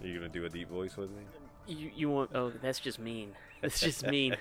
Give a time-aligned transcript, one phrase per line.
[0.00, 1.22] Are you gonna do a deep voice with me?
[1.68, 2.30] You, you want?
[2.34, 3.32] Oh, that's just mean.
[3.60, 4.36] That's just mean.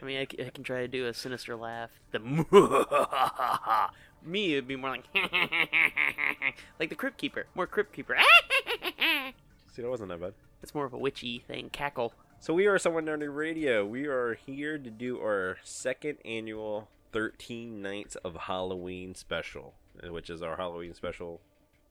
[0.00, 1.90] I mean, I can try to do a sinister laugh.
[2.10, 2.18] The
[4.24, 5.04] me it'd be more like
[6.78, 8.16] like the Crypt Keeper, more Crypt Keeper.
[9.72, 10.34] See, that wasn't that bad.
[10.62, 12.12] it's more of a witchy thing, cackle.
[12.40, 13.86] So we are Somewhat Nerdy Radio.
[13.86, 20.42] We are here to do our second annual 13 Nights of Halloween special, which is
[20.42, 21.40] our Halloween special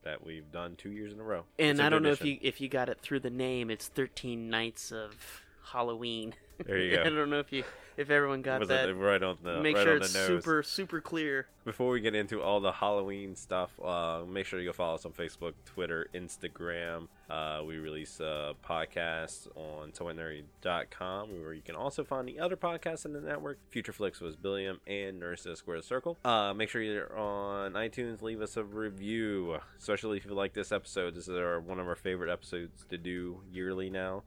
[0.02, 1.44] that we've done two years in a row.
[1.58, 3.70] And It's I don't know if you if you got it through the name.
[3.70, 5.42] It's Thirteen Nights of
[5.72, 6.34] Halloween.
[6.64, 7.02] There you go.
[7.02, 7.64] I don't know if you
[8.00, 8.88] if everyone got that.
[8.88, 11.46] it right on the Make right sure it's super super clear.
[11.66, 15.04] Before we get into all the Halloween stuff, uh, make sure you go follow us
[15.04, 17.08] on Facebook, Twitter, Instagram.
[17.28, 23.04] Uh, we release uh, podcasts on somewhatnerdy.com, where you can also find the other podcasts
[23.04, 23.58] in the network.
[23.68, 26.16] Future Flicks was Billiam and Nurse at Square Circle.
[26.24, 28.22] Uh, make sure you're on iTunes.
[28.22, 31.14] Leave us a review, especially if you like this episode.
[31.14, 34.22] This is our, one of our favorite episodes to do yearly now.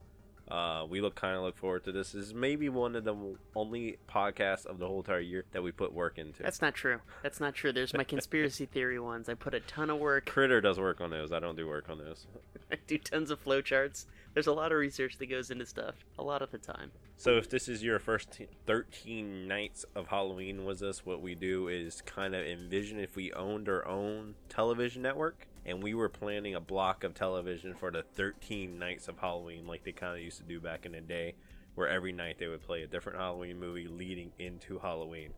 [0.49, 2.11] Uh, we look kind of look forward to this.
[2.11, 3.15] This is maybe one of the
[3.55, 6.43] only podcasts of the whole entire year that we put work into.
[6.43, 6.99] That's not true.
[7.21, 7.71] That's not true.
[7.71, 9.29] There's my conspiracy theory ones.
[9.29, 10.25] I put a ton of work.
[10.25, 11.31] Critter does work on those.
[11.31, 12.27] I don't do work on those.
[12.73, 14.07] I do tons of flowcharts.
[14.33, 16.89] There's a lot of research that goes into stuff a lot of the time.
[17.17, 21.35] So if this is your first t- 13 nights of Halloween with us, what we
[21.35, 26.09] do is kind of envision if we owned our own television network and we were
[26.09, 30.23] planning a block of television for the 13 nights of Halloween like they kind of
[30.23, 31.35] used to do back in the day
[31.75, 35.29] where every night they would play a different Halloween movie leading into Halloween.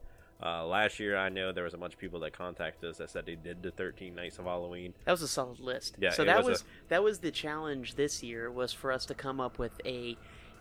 [0.44, 3.09] Uh, last year, I know there was a bunch of people that contacted us that
[3.09, 4.94] said they did the 13 nights of Halloween.
[5.06, 5.96] That was a solid list.
[5.97, 9.16] Yeah, So that was a- that was the challenge this year was for us to
[9.16, 10.18] come up with a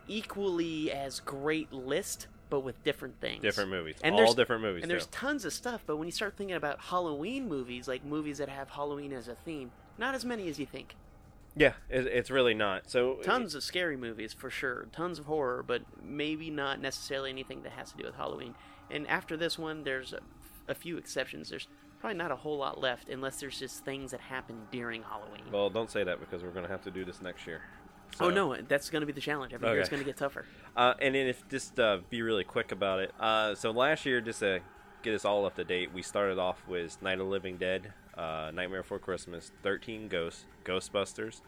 [0.07, 3.43] equally as great list but with different things.
[3.43, 3.97] Different movies.
[4.03, 4.83] And all different movies.
[4.83, 8.39] And there's tons of stuff, but when you start thinking about Halloween movies, like movies
[8.39, 10.95] that have Halloween as a theme, not as many as you think.
[11.57, 12.89] yeah, it's really not.
[12.91, 17.63] So Tons of scary movies for sure, tons of horror, but maybe not necessarily anything
[17.63, 18.55] that has to do with Halloween.
[18.91, 20.21] And after this one, there's a,
[20.69, 21.51] a few exceptions.
[21.51, 21.69] There's
[22.01, 25.43] probably not a whole lot left unless there's just things that happen during Halloween.
[25.51, 27.63] Well, don't say that because we're going to have to do this next year.
[28.21, 29.53] oh no, that's going to be the challenge.
[29.55, 30.45] Every year it's going to get tougher.
[30.77, 33.13] Uh, and then if just uh, be really quick about it.
[33.21, 34.59] Uh, so last year, just to
[35.05, 37.93] get us all up to date, we started off with Night of the Living Dead,
[38.19, 41.43] uh, Nightmare Before Christmas, Thirteen Ghosts, Ghostbusters,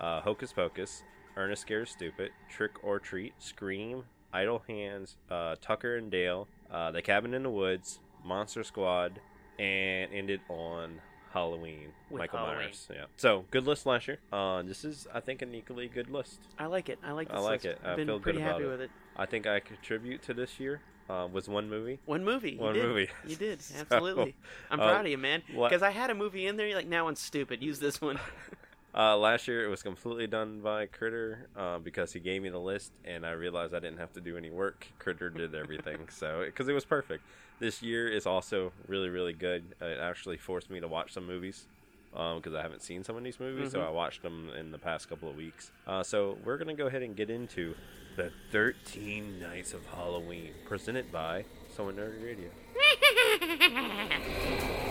[0.00, 1.04] uh, Hocus Pocus,
[1.36, 4.02] Ernest Scares Stupid, Trick or Treat, Scream,
[4.32, 9.20] Idle Hands, uh, Tucker and Dale, uh, The Cabin in the Woods, Monster Squad,
[9.58, 11.00] and ended on
[11.32, 11.92] Halloween.
[12.10, 12.58] With Michael Halloween.
[12.58, 12.88] Myers.
[12.92, 13.04] Yeah.
[13.16, 14.18] So good list last year.
[14.32, 16.40] Uh, this is, I think, an equally good list.
[16.58, 16.98] I like it.
[17.04, 17.30] I like.
[17.30, 17.66] I like list.
[17.66, 17.80] it.
[17.84, 18.68] I I've been feel pretty about happy it.
[18.68, 18.90] with it.
[19.16, 21.98] I think I contribute to this year uh, was one movie.
[22.06, 22.56] One movie.
[22.56, 23.08] One you movie.
[23.26, 23.62] You did.
[23.62, 24.34] So, Absolutely.
[24.70, 25.42] I'm uh, proud of you, man.
[25.48, 26.66] Because I had a movie in there.
[26.66, 27.62] You're like, now one's stupid.
[27.62, 28.18] Use this one.
[28.96, 32.60] Uh, last year it was completely done by Critter uh, because he gave me the
[32.60, 34.86] list and I realized I didn't have to do any work.
[35.00, 37.24] Critter did everything, so because it was perfect.
[37.58, 39.64] This year is also really really good.
[39.82, 41.66] Uh, It actually forced me to watch some movies
[42.12, 43.86] because I haven't seen some of these movies, so Mhm.
[43.88, 45.72] I watched them in the past couple of weeks.
[45.88, 47.74] Uh, so we're gonna go ahead and get into
[48.14, 51.44] the 13 Nights of Halloween, presented by
[51.74, 52.50] Someone Nerdy Radio.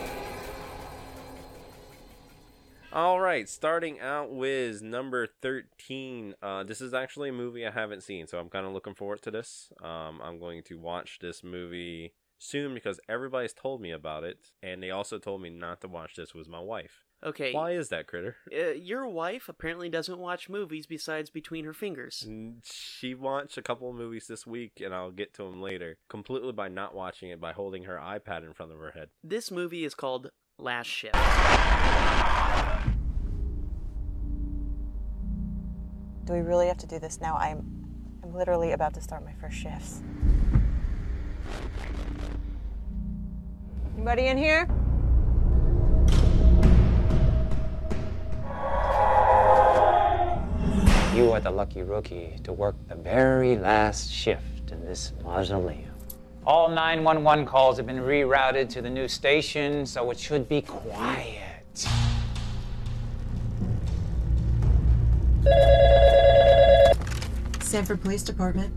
[2.94, 6.36] All right, starting out with number 13.
[6.44, 9.24] Uh, this is actually a movie I haven't seen, so I'm kind of looking forward
[9.24, 9.74] to this.
[9.82, 14.84] Um, I'm going to watch this movie soon because everybody's told me about it, and
[14.84, 17.04] they also told me not to watch this with my wife.
[17.24, 17.52] Okay.
[17.52, 18.36] Why is that, Critter?
[18.56, 22.28] Uh, your wife apparently doesn't watch movies besides Between Her Fingers.
[22.62, 26.52] She watched a couple of movies this week, and I'll get to them later, completely
[26.52, 29.10] by not watching it by holding her iPad in front of her head.
[29.24, 30.30] This movie is called
[30.60, 31.16] Last Shift.
[36.26, 37.36] Do we really have to do this now?
[37.36, 37.66] I'm
[38.24, 40.02] I'm literally about to start my first shifts.
[43.96, 44.70] Anybody in here?
[51.14, 55.92] You are the lucky rookie to work the very last shift in this mausoleum.
[56.48, 61.86] All 911 calls have been rerouted to the new station, so it should be quiet.
[67.74, 68.72] Sanford Police Department.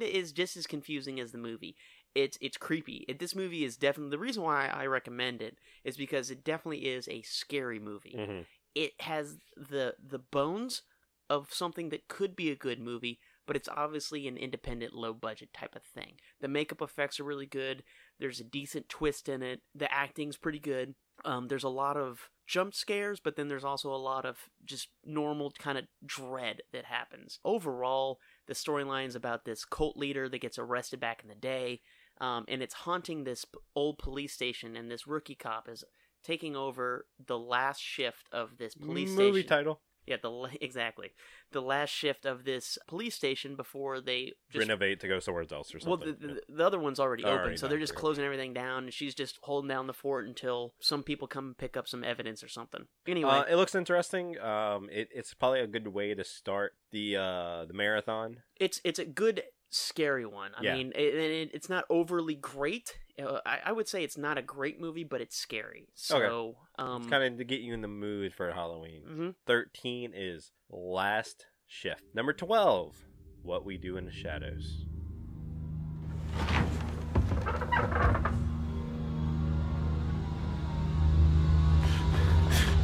[0.00, 1.76] Kind of is just as confusing as the movie.
[2.14, 3.04] It's it's creepy.
[3.08, 6.86] It, this movie is definitely the reason why I recommend it is because it definitely
[6.86, 8.16] is a scary movie.
[8.16, 8.46] Mhm.
[8.74, 10.82] It has the the bones
[11.30, 15.52] of something that could be a good movie, but it's obviously an independent, low budget
[15.52, 16.18] type of thing.
[16.40, 17.82] The makeup effects are really good.
[18.18, 19.60] There's a decent twist in it.
[19.74, 20.94] The acting's pretty good.
[21.24, 24.88] Um, there's a lot of jump scares, but then there's also a lot of just
[25.04, 27.38] normal kind of dread that happens.
[27.44, 31.80] Overall, the storyline's about this cult leader that gets arrested back in the day,
[32.20, 33.44] um, and it's haunting this
[33.74, 35.84] old police station, and this rookie cop is
[36.24, 39.48] taking over the last shift of this police Movie station.
[39.48, 39.80] title.
[40.08, 41.10] Yeah, the exactly
[41.52, 45.74] the last shift of this police station before they just Renovate to go somewhere else
[45.74, 46.16] or well, something.
[46.20, 48.00] the, the, the other one's already Already open, so they're just okay.
[48.00, 51.76] closing everything down, and she's just holding down the fort until some people come pick
[51.76, 52.86] up some evidence or something.
[53.06, 54.38] Anyway, Uh, it looks interesting.
[54.40, 58.38] Um, it, it's probably a good way to start the uh the marathon.
[58.58, 60.52] it's it's a good scary one.
[60.56, 60.74] I Yeah.
[60.76, 62.98] mean, it, it, it's not overly great.
[63.20, 65.88] Uh, I, I would say it's not a great movie, but it's scary.
[65.94, 69.02] So, um, it's kind of to get you in the mood for Halloween.
[69.08, 69.34] mhm.
[69.46, 72.02] Thirteen is Last Shift.
[72.14, 72.94] Number twelve,
[73.42, 74.84] What We Do in the Shadows.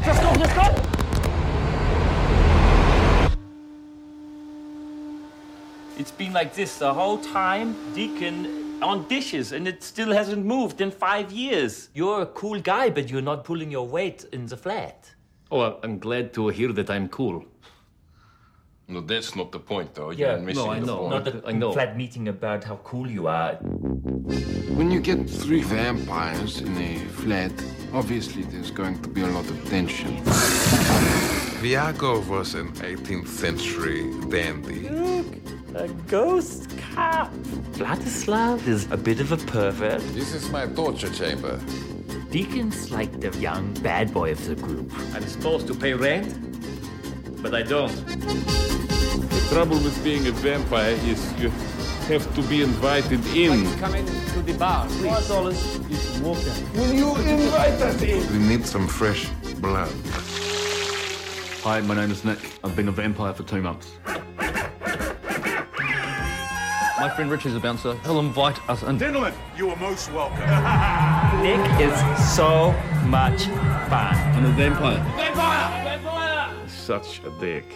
[0.04, 0.80] Just come with us.
[5.96, 10.80] It's been like this the whole time, Deacon, on dishes, and it still hasn't moved
[10.80, 11.88] in five years.
[11.94, 15.10] You're a cool guy, but you're not pulling your weight in the flat.
[15.50, 17.44] Oh, I'm glad to hear that I'm cool.
[18.86, 20.10] No, that's not the point, though.
[20.10, 20.98] Yeah, You're missing no, I the know.
[20.98, 21.10] point.
[21.24, 21.72] Not a I know.
[21.72, 23.54] flat meeting about how cool you are.
[24.78, 27.52] When you get three vampires in a flat,
[27.94, 30.14] obviously there's going to be a lot of tension.
[31.62, 34.86] Viago was an 18th century dandy.
[35.76, 37.32] A ghost cop.
[37.72, 40.00] Vladislav is a bit of a pervert.
[40.14, 41.60] This is my torture chamber.
[42.30, 44.92] Deacon's like the young bad boy of the group.
[45.14, 46.32] I'm supposed to pay rent,
[47.42, 47.92] but I don't.
[48.06, 51.48] The trouble with being a vampire is you
[52.06, 53.66] have to be invited in.
[53.78, 55.26] Come in to the bar, please.
[55.28, 55.80] dollars.
[55.90, 56.52] It's water.
[56.74, 58.32] Will you invite us in?
[58.32, 59.28] We need some fresh
[59.60, 59.92] blood.
[61.64, 62.38] Hi, my name is Nick.
[62.62, 63.90] I've been a vampire for two months.
[67.04, 67.94] My friend Rich is a bouncer.
[67.96, 68.98] He'll invite us in.
[68.98, 70.38] Gentlemen, you are most welcome.
[71.42, 72.72] Nick is so
[73.04, 73.44] much
[73.90, 74.14] fun.
[74.32, 75.04] I'm a vampire.
[75.14, 75.98] Vampire!
[75.98, 76.66] Vampire!
[76.66, 77.66] Such a dick.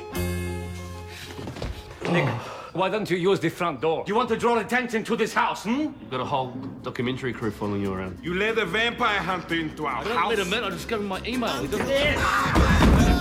[2.11, 2.27] Nick,
[2.73, 4.03] why don't you use the front door?
[4.07, 5.79] You want to draw attention to this house, hmm?
[5.79, 6.53] You've got a whole
[6.83, 8.19] documentary crew following you around.
[8.23, 10.31] You let a vampire hunter into our I don't house.
[10.31, 10.65] let him in.
[10.65, 11.51] I just gave him my email.
[11.61, 11.87] He doesn't.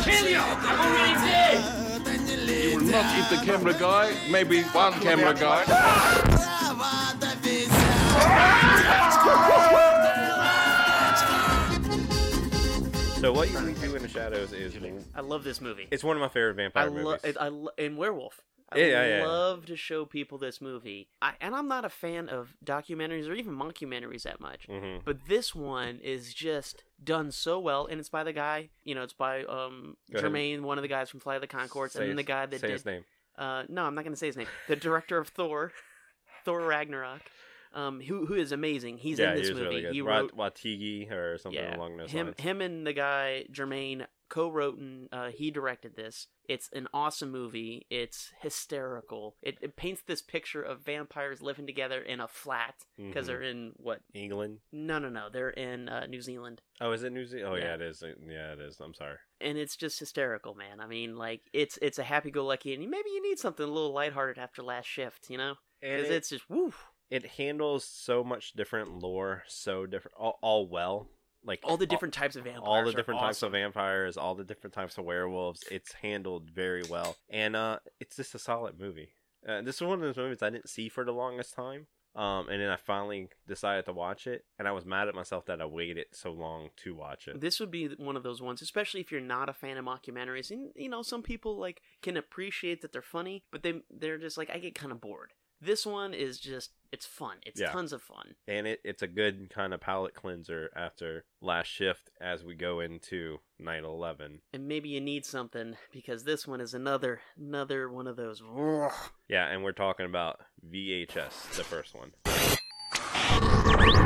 [0.05, 0.39] Kill you!
[0.39, 1.86] I'm already dead!
[2.87, 5.65] You will not eat the camera guy, maybe one camera guy.
[13.19, 14.75] So what you do in the shadows is
[15.15, 15.87] I love this movie.
[15.89, 17.05] it's one of my favorite vampire I movies.
[17.05, 18.39] love I lo- and Werewolf.
[18.69, 19.25] I Yeah, yeah, yeah.
[19.25, 21.07] love to show people this movie.
[21.21, 24.67] I, and I'm not a fan of documentaries or even mockumentaries that much.
[24.67, 25.03] Mhm.
[25.05, 28.69] But this one is just done so well, and it's by the guy.
[28.83, 30.31] You know, it's by um Go ahead.
[30.31, 32.59] Jermaine, one of the guys from Fly the Conchords, Say and then the guy that
[32.59, 32.73] say did.
[32.73, 33.05] his name.
[33.37, 34.47] Uh, no, I'm not going to say his name.
[34.67, 35.71] The director of Thor,
[36.43, 37.21] Thor Ragnarok,
[37.73, 38.97] um, who who is amazing.
[38.97, 39.75] He's yeah, in this he movie.
[39.83, 39.93] really.
[39.93, 42.39] He wrote Waititi or something yeah, along those him lines.
[42.39, 46.27] him and the guy Jermaine co-wrote and uh, he directed this.
[46.47, 47.85] It's an awesome movie.
[47.89, 49.35] It's hysterical.
[49.41, 53.27] It, it paints this picture of vampires living together in a flat because Mhm.
[53.27, 54.01] they're in what?
[54.13, 54.59] England.
[54.71, 55.29] No, no, no.
[55.31, 57.53] They're in uh, New Zealand, Oh, is it New Zealand?
[57.53, 57.65] Oh, yeah.
[57.65, 57.75] Yeah.
[57.75, 58.03] it is.
[58.03, 58.79] Yeah, it is.
[58.79, 59.17] I'm sorry.
[59.41, 60.79] and it's just hysterical, man.
[60.79, 64.37] I mean, like it's it's a happy-go-lucky, and maybe you need something a little lighthearted
[64.39, 65.55] after last shift, you know?
[65.81, 66.73] Because it- it's just woo.
[67.09, 71.07] It handles so much different lore, so different, all, all well.
[71.47, 72.63] Like All the different types of vampires.
[72.65, 75.63] all the different types of vampires, all the different types of werewolves.
[75.71, 79.09] It's handled very well, and uh, it's just a solid movie.
[79.47, 81.87] Uh, this is one of those movies I didn't see for the longest time.
[82.15, 85.45] Um, and then I finally decided to watch it, and I was mad at myself
[85.45, 87.39] that I waited so long to watch it.
[87.39, 90.49] This would be one of those ones, especially if you're not a fan of mockumentaries.
[90.49, 94.37] And you know, some people like can appreciate that they're funny, but they they're just
[94.37, 95.33] like I get kind of bored.
[95.61, 97.37] This one is just it's fun.
[97.45, 97.71] It's Yeah.
[97.71, 98.35] tons of fun.
[98.47, 102.79] and it, it's a good kind of palate cleanser after last shift as we go
[102.79, 108.15] into 9-11 And maybe you need something because this one is another another one of
[108.15, 108.41] those.
[109.27, 110.39] yeah and we're talking about
[110.69, 112.11] vhs the first one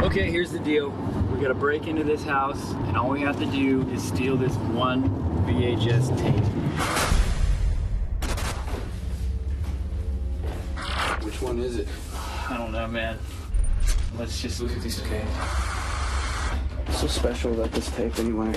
[0.03, 0.89] Okay, here's the deal.
[1.33, 4.53] We gotta break into this house, and all we have to do is steal this
[4.55, 5.09] one
[5.45, 6.43] VHS tape.
[11.23, 11.87] Which one is it?
[12.51, 13.17] I don't know, man.
[14.17, 15.23] Let's just look at this tape.
[16.91, 18.53] So special about this tape, anyway?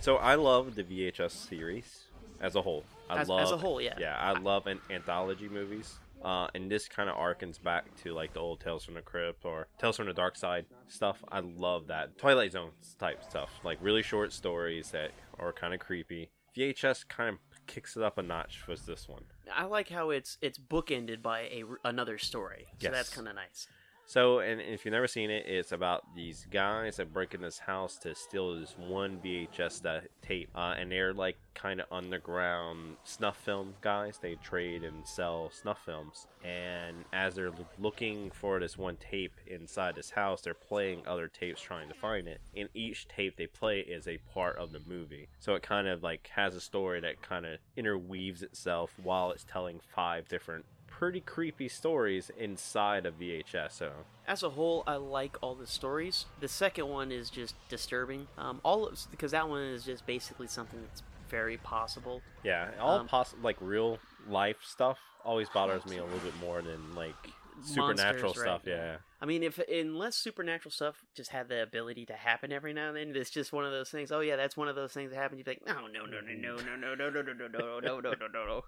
[0.00, 2.04] so i love the vhs series
[2.40, 3.94] as a whole i As- love as a whole, yeah.
[3.98, 8.32] yeah i love an anthology movies uh, and this kind of arcens back to like
[8.32, 11.22] the old Tales from the Crypt or Tales from the Dark Side stuff.
[11.30, 15.78] I love that Twilight Zone type stuff, like really short stories that are kind of
[15.78, 16.30] creepy.
[16.56, 19.22] VHS kind of kicks it up a notch was this one.
[19.54, 22.92] I like how it's it's bookended by a another story, so Yes.
[22.92, 23.68] that's kind of nice.
[24.08, 27.58] So, and if you've never seen it, it's about these guys that break in this
[27.58, 33.36] house to steal this one VHS tape, uh, and they're like kind of underground snuff
[33.36, 34.18] film guys.
[34.18, 39.94] They trade and sell snuff films, and as they're looking for this one tape inside
[39.94, 42.40] this house, they're playing other tapes trying to find it.
[42.56, 46.02] And each tape they play is a part of the movie, so it kind of
[46.02, 50.64] like has a story that kind of interweaves itself while it's telling five different
[50.98, 53.70] pretty creepy stories inside of VHS.
[53.72, 53.92] So
[54.26, 56.26] As a whole, I like all the stories.
[56.40, 58.26] The second one is just disturbing.
[58.36, 62.20] Um, all of, because that one is just basically something that's very possible.
[62.42, 66.62] yeah, all Um, possible like real life stuff always bothers me a little bit more
[66.62, 67.14] than like
[67.62, 68.62] supernatural monsters, right, stuff.
[68.66, 68.96] Yeah.
[69.20, 72.96] I mean, if unless supernatural stuff just had the ability to happen every now and
[72.96, 74.10] then, it's just one of those things.
[74.10, 75.38] Oh yeah, that's one of those things that happen.
[75.38, 78.00] You'd be like, no, no, no, no, no, no, no, no, no, no, no, no,
[78.00, 78.62] no, no, no, no.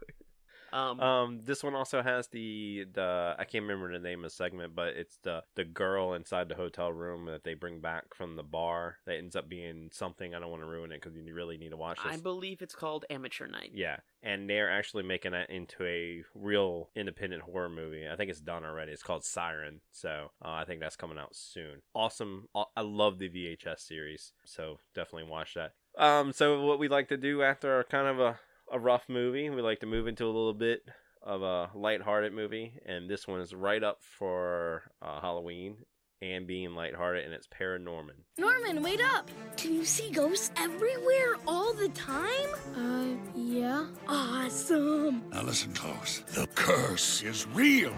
[0.73, 4.31] Um, Um, this one also has the the I can't remember the name of the
[4.31, 8.37] segment, but it's the the girl inside the hotel room that they bring back from
[8.37, 10.35] the bar that ends up being something.
[10.35, 12.15] I don't want to ruin it because you really need to watch this.
[12.15, 13.73] I believe it's called Amateur Night.
[13.75, 18.09] Yeah, and they're actually making it into a real independent horror movie.
[18.09, 18.93] I think it's done already.
[18.93, 21.83] It's called Siren, so uh, I think that's coming out soon.
[21.95, 22.49] Awesome!
[22.55, 25.73] I love the VHS series, so definitely watch that.
[25.99, 28.39] Um, so what we like to do after kind of a
[28.71, 30.83] a rough movie, we like to move into a little bit
[31.23, 35.77] of a lighthearted movie, and this one is right up for uh, Halloween
[36.23, 38.25] and being lighthearted, and it's Paranorman.
[38.37, 39.31] Norman, wait up!
[39.57, 42.49] Can you see ghosts everywhere all the time?
[42.77, 43.87] Uh, yeah.
[44.07, 45.23] Awesome!
[45.31, 46.21] Now listen close.
[46.35, 47.93] The curse is real.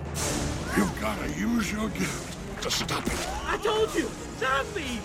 [0.76, 3.28] You've got to use your gift to stop it.
[3.44, 4.08] I told you!
[4.38, 5.00] Zombies!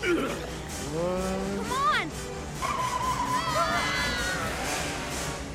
[0.94, 1.97] Come on!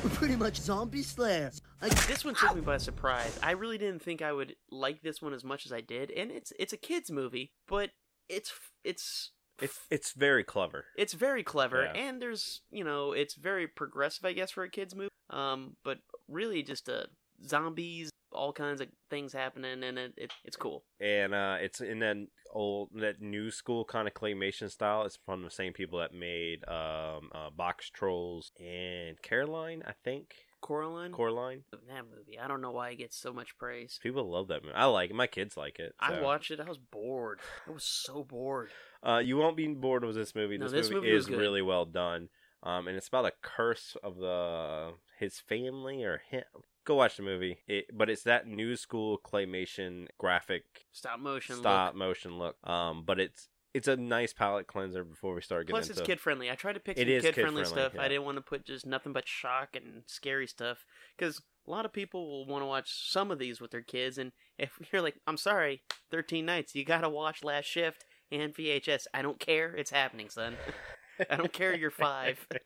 [0.03, 1.61] We're pretty much zombie slayers.
[2.07, 3.39] This one took me by surprise.
[3.41, 6.31] I really didn't think I would like this one as much as I did, and
[6.31, 7.91] it's it's a kids movie, but
[8.29, 8.51] it's
[8.83, 9.31] it's
[9.61, 10.85] It's it's very clever.
[10.97, 12.01] it's very clever, Yeah.
[12.01, 15.09] and there's you know it's very progressive, I guess, for a kids movie.
[15.29, 17.07] Um, but really just a
[17.45, 20.83] zombies, all kinds of things happening, and it, it it's cool.
[20.99, 22.17] and uh, it's in that
[22.51, 25.03] old that new school kind of claymation style.
[25.03, 30.35] It's from the same people that made um, uh, Box Trolls and Caroline, I think.
[30.61, 31.63] Coraline, Coraline.
[31.71, 32.39] that movie.
[32.39, 33.99] I don't know why it gets so much praise.
[34.01, 34.73] People love that movie.
[34.75, 35.13] I like it.
[35.15, 35.93] My kids like it.
[35.99, 36.61] I watched it.
[36.61, 37.41] I was bored.
[37.67, 38.69] I was so bored.
[39.05, 40.57] Uh, you won't be bored with this movie.
[40.57, 41.37] No, This, this movie, movie is good.
[41.37, 42.29] really well done.
[42.65, 46.43] Um, and it's about a curse of the his family or him.
[46.85, 47.59] Go watch the movie.
[47.67, 51.55] It, but it's that new school claymation graphic Stop motion.
[51.55, 51.95] stop look.
[51.97, 52.55] motion look.
[52.67, 56.01] Um, but it's it's a nice palate cleanser before we start getting Plus, into.
[56.01, 56.51] it's kid friendly.
[56.51, 57.93] I tried to pick It some is kid friendly kid-friendly, stuff.
[57.95, 58.01] yeah.
[58.03, 60.85] I didn't want to put just nothing but shock and scary stuff
[61.17, 64.17] because a lot of people will want to watch some of these with their kids.
[64.19, 69.05] And if you're like, I'm sorry, 13 nights, you gotta watch Last Shift and VHS.
[69.13, 69.73] I don't care.
[69.75, 70.55] It's happening, son.
[71.29, 71.75] I don't care.
[71.75, 72.45] You're five.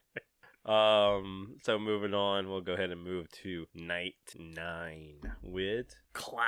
[0.67, 6.43] Um, so moving on, we'll go ahead and move to night nine with Clown.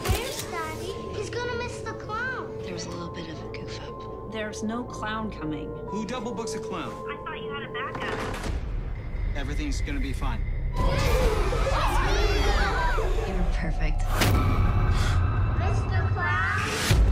[0.00, 0.94] Where's Daddy?
[1.14, 2.58] He's gonna miss the clown.
[2.62, 4.32] There was a little bit of a goof up.
[4.32, 5.68] There's no clown coming.
[5.88, 6.90] Who double books a clown?
[7.10, 8.18] I thought you had a backup.
[9.36, 10.40] Everything's gonna be fine.
[13.28, 14.00] You're perfect.
[15.60, 16.12] Mr.
[16.14, 17.03] Clown?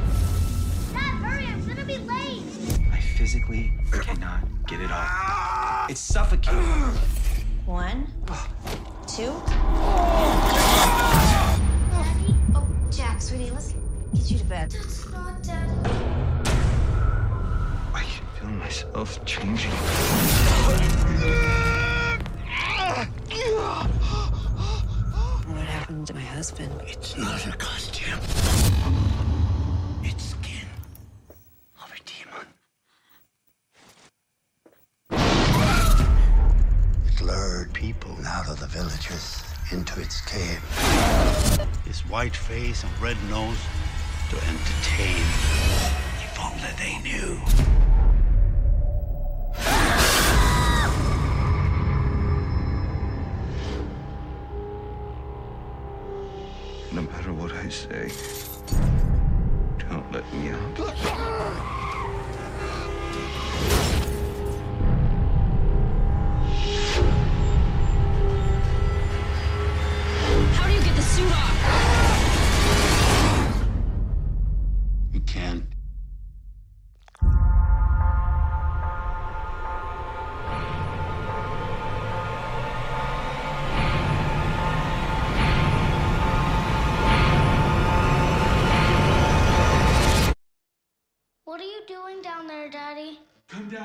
[3.33, 5.89] Physically cannot get it off.
[5.89, 6.61] It's suffocating.
[7.65, 8.07] One,
[9.07, 9.33] two.
[11.89, 12.35] Daddy?
[12.55, 13.73] Oh, Jack, sweetie, let's
[14.13, 14.71] get you to bed.
[14.73, 15.73] That's not Daddy.
[17.95, 19.71] I can feel myself changing.
[25.49, 26.71] What happened to my husband?
[26.87, 28.21] It's not a costume.
[37.83, 40.63] People out of the villages into its cave.
[41.85, 43.59] His white face and red nose
[44.31, 45.25] to entertain.
[46.23, 47.41] If only they knew.
[56.93, 58.13] No matter what I say,
[59.91, 61.82] don't let me out.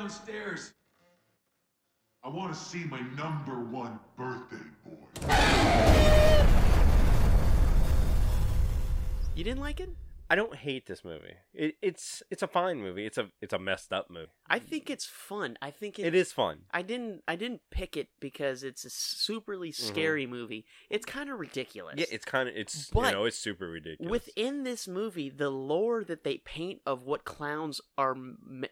[0.08, 0.74] Downstairs.
[2.24, 5.28] I want to see my number one birthday boy.
[9.36, 9.90] You didn't like it?
[10.30, 11.36] I don't hate this movie.
[11.54, 13.06] It, it's it's a fine movie.
[13.06, 14.32] It's a it's a messed up movie.
[14.50, 15.58] I think it's fun.
[15.62, 16.62] I think it, It is fun.
[16.72, 19.88] I didn't I didn't pick it because it's a superly mm-hmm.
[19.88, 20.66] scary movie.
[20.90, 21.96] It's kind of ridiculous.
[21.98, 24.10] Yeah, it's kind of it's But you know it's super ridiculous.
[24.10, 28.16] Within this movie, the lore that they paint of what clowns are,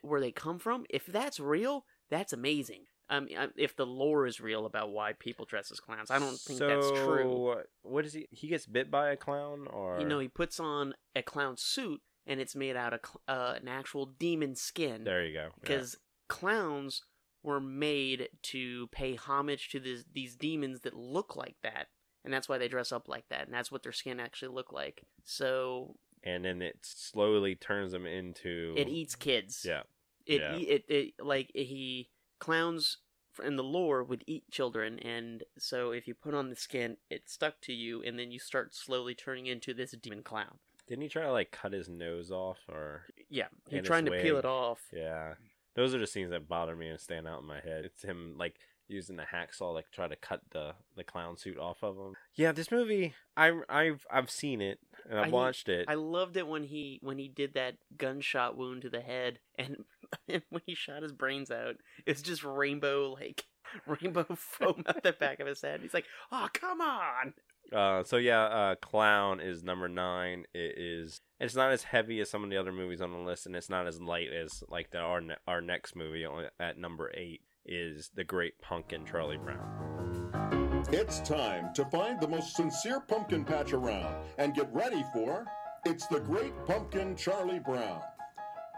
[0.01, 2.85] where they come from, if that's real, that's amazing.
[3.09, 6.59] Um, if the lore is real about why people dress as clowns, I don't think
[6.59, 7.55] that's true.
[7.83, 8.27] What is he?
[8.31, 12.01] He gets bit by a clown, or You know, he puts on a clown suit,
[12.25, 15.03] and it's made out of cl- uh, an actual demon skin.
[15.03, 15.43] There you go.
[15.43, 15.49] Yeah.
[15.61, 17.03] Because clowns
[17.43, 21.89] were made to pay homage to this, these demons that look like that,
[22.23, 24.73] and that's why they dress up like that, and that's what their skin actually look
[24.73, 25.03] like.
[25.23, 29.63] So and then it slowly turns them into it eats kids.
[29.63, 29.83] Yeah,
[30.25, 30.55] It, yeah.
[30.55, 32.97] it, it, like he clowns
[33.43, 37.29] in the lore would eat children, and so if you put on the skin, it
[37.29, 40.59] stuck to you, and then you start slowly turning into this demon clown.
[40.87, 44.11] Didn't he try to like cut his nose off, or Yeah, he and trying to
[44.21, 44.81] peel it off.
[44.93, 45.33] Yeah,
[45.75, 47.85] those are the scenes that bother me and stand out in my head.
[47.85, 51.81] It's him like using the hacksaw like try to cut the the clown suit off
[51.83, 52.13] of him.
[52.35, 54.77] Yeah, this movie, I I've I've seen it
[55.09, 55.85] and I've I- watched it.
[55.87, 59.77] I loved it when he when he did that gunshot wound to the head, and
[60.27, 63.43] when he shot his brains out, it's just rainbow like
[64.01, 65.81] rainbow foam out the back of his head.
[65.81, 67.33] He's like, "Oh, come on!"
[67.73, 70.45] Uh, so yeah, uh, Clown is number nine.
[70.53, 71.21] It is.
[71.39, 73.69] It's not as heavy as some of the other movies on the list, and it's
[73.69, 76.25] not as light as like the our ne- our next movie
[76.59, 80.85] at number eight is the Great Pumpkin Charlie Brown.
[80.91, 85.45] It's time to find the most sincere pumpkin patch around and get ready for
[85.85, 88.01] It's the Great Pumpkin Charlie Brown.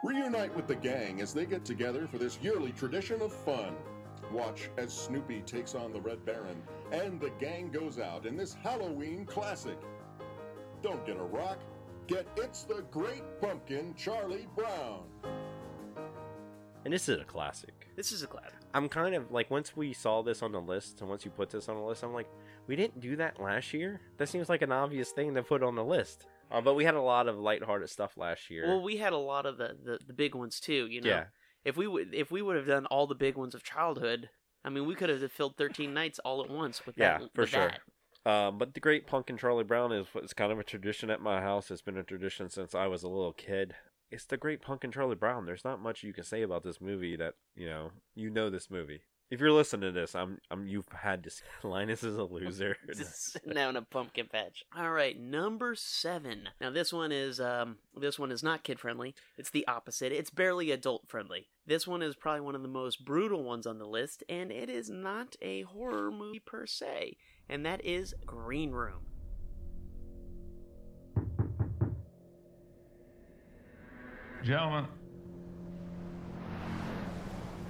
[0.03, 3.75] Reunite with the gang as they get together for this yearly tradition of fun.
[4.31, 8.53] Watch as Snoopy takes on the Red Baron and the gang goes out in this
[8.53, 9.77] Halloween classic.
[10.81, 11.59] Don't get a rock,
[12.07, 15.03] get It's the Great Pumpkin Charlie Brown.
[16.85, 17.89] And this is a classic.
[17.95, 18.53] This is a classic.
[18.73, 21.49] I'm kind of like once we saw this on the list, and once you put
[21.49, 22.29] this on the list, I'm like,
[22.67, 23.99] we didn't do that last year.
[24.17, 26.27] That seems like an obvious thing to put on the list.
[26.51, 28.67] Uh, but we had a lot of lighthearted stuff last year.
[28.67, 30.87] Well, we had a lot of the, the, the big ones too.
[30.89, 31.25] You know, Yeah.
[31.65, 34.29] if we would if we would have done all the big ones of childhood,
[34.63, 37.33] I mean, we could have filled thirteen nights all at once with yeah, that.
[37.33, 37.67] for with sure.
[37.69, 37.79] that.
[38.29, 41.39] Uh, but the Great Pumpkin Charlie Brown is it's kind of a tradition at my
[41.41, 41.71] house.
[41.71, 43.75] It's been a tradition since I was a little kid.
[44.11, 45.45] It's the Great Pumpkin Charlie Brown.
[45.45, 47.91] There's not much you can say about this movie that you know.
[48.15, 49.01] You know this movie.
[49.29, 51.29] If you're listening to this, I'm, I'm you've had to.
[51.29, 52.77] see Linus is a loser.
[52.87, 54.63] Just sitting down in a pumpkin patch.
[54.77, 56.47] All right, number seven.
[56.61, 59.15] Now this one is um this one is not kid friendly.
[59.37, 60.13] It's the opposite.
[60.13, 61.49] It's barely adult friendly.
[61.65, 64.69] This one is probably one of the most brutal ones on the list, and it
[64.69, 67.17] is not a horror movie per se,
[67.49, 69.07] and that is Green Room.
[74.41, 74.85] Gentlemen,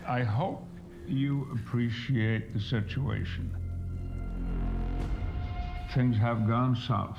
[0.08, 0.68] I hope
[1.08, 3.56] you appreciate the situation.
[5.94, 7.18] Things have gone south.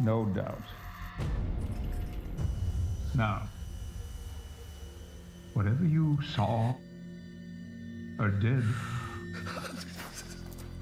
[0.00, 0.62] No doubt.
[3.14, 3.48] Now,
[5.56, 6.74] Whatever you saw
[8.18, 8.62] or did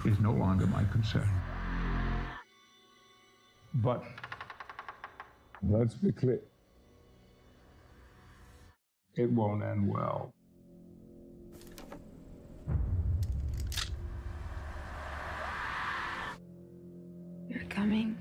[0.04, 1.28] is no longer my concern.
[3.74, 4.02] But
[5.62, 6.40] let's be clear.
[9.16, 10.32] It won't end well.
[17.48, 18.16] You're coming.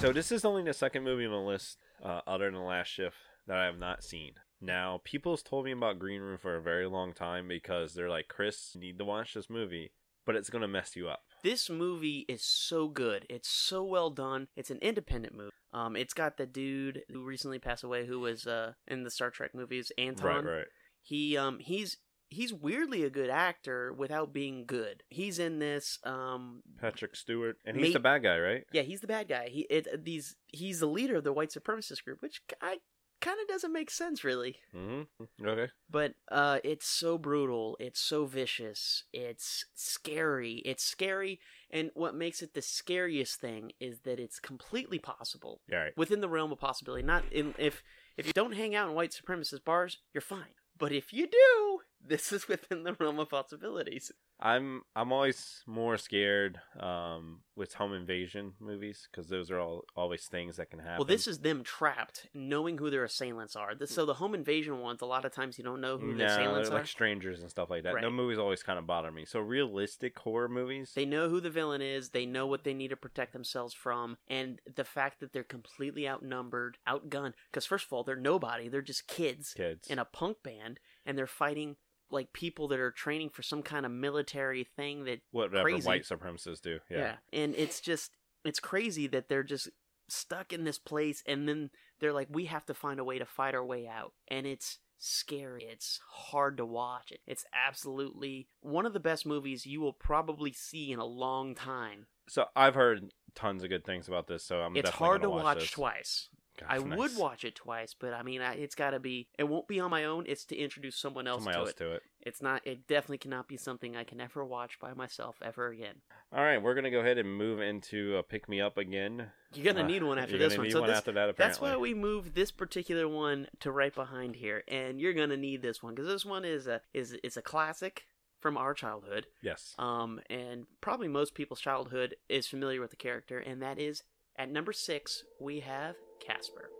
[0.00, 2.88] So this is only the second movie on the list, uh, other than the last
[2.88, 3.14] shift,
[3.46, 4.32] that I have not seen.
[4.60, 8.26] Now, people's told me about Green Room for a very long time because they're like,
[8.26, 9.92] Chris, you need to watch this movie,
[10.26, 11.22] but it's gonna mess you up.
[11.42, 13.26] This movie is so good.
[13.28, 14.48] It's so well done.
[14.56, 15.50] It's an independent movie.
[15.72, 19.30] Um, it's got the dude who recently passed away, who was uh in the Star
[19.30, 20.44] Trek movies, Anton.
[20.44, 20.66] Right, right.
[21.02, 21.96] He um he's
[22.28, 25.02] he's weirdly a good actor without being good.
[25.08, 28.64] He's in this um Patrick Stewart, and he's Mate- the bad guy, right?
[28.72, 29.48] yeah he's the bad guy.
[29.48, 32.78] He it these he's the leader of the white supremacist group, which I
[33.22, 34.56] kind of doesn't make sense really.
[34.76, 35.46] Mm-hmm.
[35.46, 35.68] Okay.
[35.90, 37.76] But uh, it's so brutal.
[37.80, 39.04] It's so vicious.
[39.14, 40.60] It's scary.
[40.66, 45.78] It's scary, and what makes it the scariest thing is that it's completely possible Yeah,
[45.78, 45.92] right.
[45.96, 47.02] within the realm of possibility.
[47.02, 47.82] Not in if
[48.18, 50.54] if you don't hang out in white supremacist bars, you're fine.
[50.78, 51.71] But if you do,
[52.06, 54.12] this is within the realm of possibilities.
[54.40, 60.24] I'm I'm always more scared um, with home invasion movies because those are all always
[60.24, 60.96] things that can happen.
[60.98, 63.74] Well, this is them trapped, knowing who their assailants are.
[63.76, 66.24] This, so the home invasion ones, a lot of times you don't know who the
[66.24, 67.94] assailants they're like strangers and stuff like that.
[68.00, 68.12] No Right.
[68.12, 69.24] movies always kind of bother me.
[69.24, 72.10] So realistic horror movies, They know who the villain is.
[72.10, 76.08] They know what they need to protect themselves from, and the fact that they're completely
[76.08, 77.34] outnumbered, outgunned.
[77.50, 78.68] Because first of all, they're nobody.
[78.68, 79.88] They're just kids, Kids.
[79.88, 81.76] in a punk band, and they're fighting
[82.12, 85.86] like people that are training for some kind of military thing that whatever crazy.
[85.86, 86.78] white supremacists do.
[86.90, 87.16] Yeah.
[87.32, 88.12] and it's just
[88.44, 89.68] it's crazy that they're just
[90.08, 91.70] stuck in this place, and then
[92.00, 94.78] they're like, we have to find a way to fight our way out, and it's
[94.98, 95.64] scary.
[95.64, 97.12] It's hard to watch.
[97.26, 102.06] It's absolutely one of the best movies you will probably see in a long time.
[102.28, 104.44] So I've heard tons of good things about this.
[104.44, 105.70] So I'm it's definitely hard to watch this.
[105.70, 106.28] twice.
[106.60, 106.98] Gosh, I nice.
[106.98, 109.28] would watch it twice, but I mean, I, it's got to be.
[109.38, 110.24] It won't be on my own.
[110.26, 111.76] It's to introduce someone else, Somebody to, else it.
[111.78, 112.02] to it.
[112.20, 112.66] It's not.
[112.66, 115.96] It definitely cannot be something I can ever watch by myself ever again.
[116.32, 119.30] All right, we're gonna go ahead and move into a pick me up again.
[119.54, 120.70] You're gonna Uh, need one after you're this one.
[120.70, 121.44] So one this, after that, apparently.
[121.44, 125.62] that's why we moved this particular one to right behind here, and you're gonna need
[125.62, 128.04] this one because this one is a is is a classic
[128.40, 129.26] from our childhood.
[129.40, 129.74] Yes.
[129.78, 134.02] Um, and probably most people's childhood is familiar with the character, and that is
[134.36, 136.70] at number six we have Casper.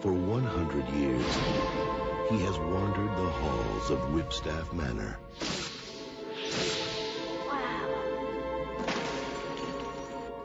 [0.00, 1.26] For 100 years,
[2.30, 5.18] he has wandered the halls of Whipstaff Manor.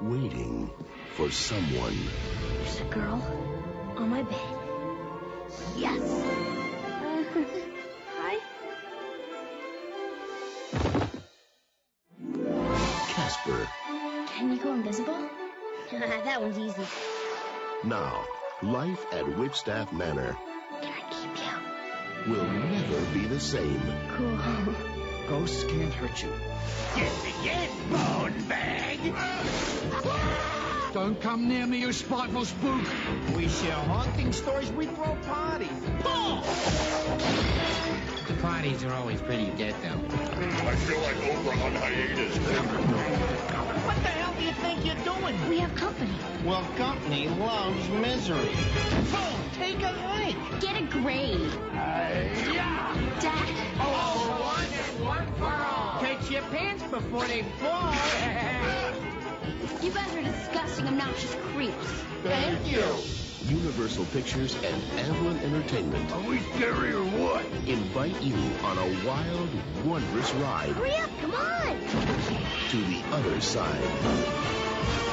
[0.01, 0.71] Waiting
[1.13, 1.97] for someone.
[2.57, 3.21] There's a girl
[3.95, 4.57] on my bed.
[5.77, 6.01] Yes.
[6.01, 7.23] Uh,
[8.17, 8.39] hi.
[13.13, 13.67] Casper.
[14.35, 15.29] Can you go invisible?
[15.99, 16.85] that one's easy.
[17.83, 18.25] Now,
[18.61, 20.37] life at Whipstaff Manor
[20.81, 22.33] Can I keep you?
[22.33, 23.81] will never be the same.
[24.15, 24.75] Cool.
[25.27, 26.31] Ghosts can't hurt you.
[26.97, 28.99] Yes, again, bone bag!
[30.93, 32.83] Don't come near me, you spiteful spook!
[33.35, 34.71] We share haunting stories.
[34.73, 35.69] We throw parties.
[38.27, 39.99] The parties are always pretty dead, though.
[40.67, 42.37] I feel like Oprah on hiatus.
[42.37, 45.49] What the hell do you think you're doing?
[45.49, 46.11] We have company.
[46.45, 48.51] Well, company loves misery.
[49.11, 49.39] Boom!
[49.55, 50.61] Take a hike.
[50.61, 51.51] Get a grade.
[51.73, 52.93] Yeah!
[53.19, 53.49] Dad?
[53.79, 55.99] Oh, one and one for all.
[55.99, 57.93] Catch your pants before they fall.
[59.81, 61.87] You guys are disgusting, obnoxious creeps.
[62.23, 62.83] Thank you.
[63.49, 66.09] Universal Pictures and Amblin Entertainment.
[66.13, 67.45] Are we scary or what?
[67.67, 69.49] Invite you on a wild,
[69.85, 71.77] wondrous ride Hurry up, come on!
[72.69, 75.12] to the other side.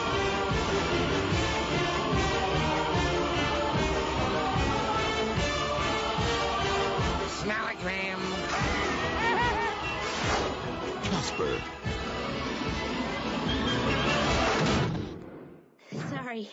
[16.31, 16.49] Sorry.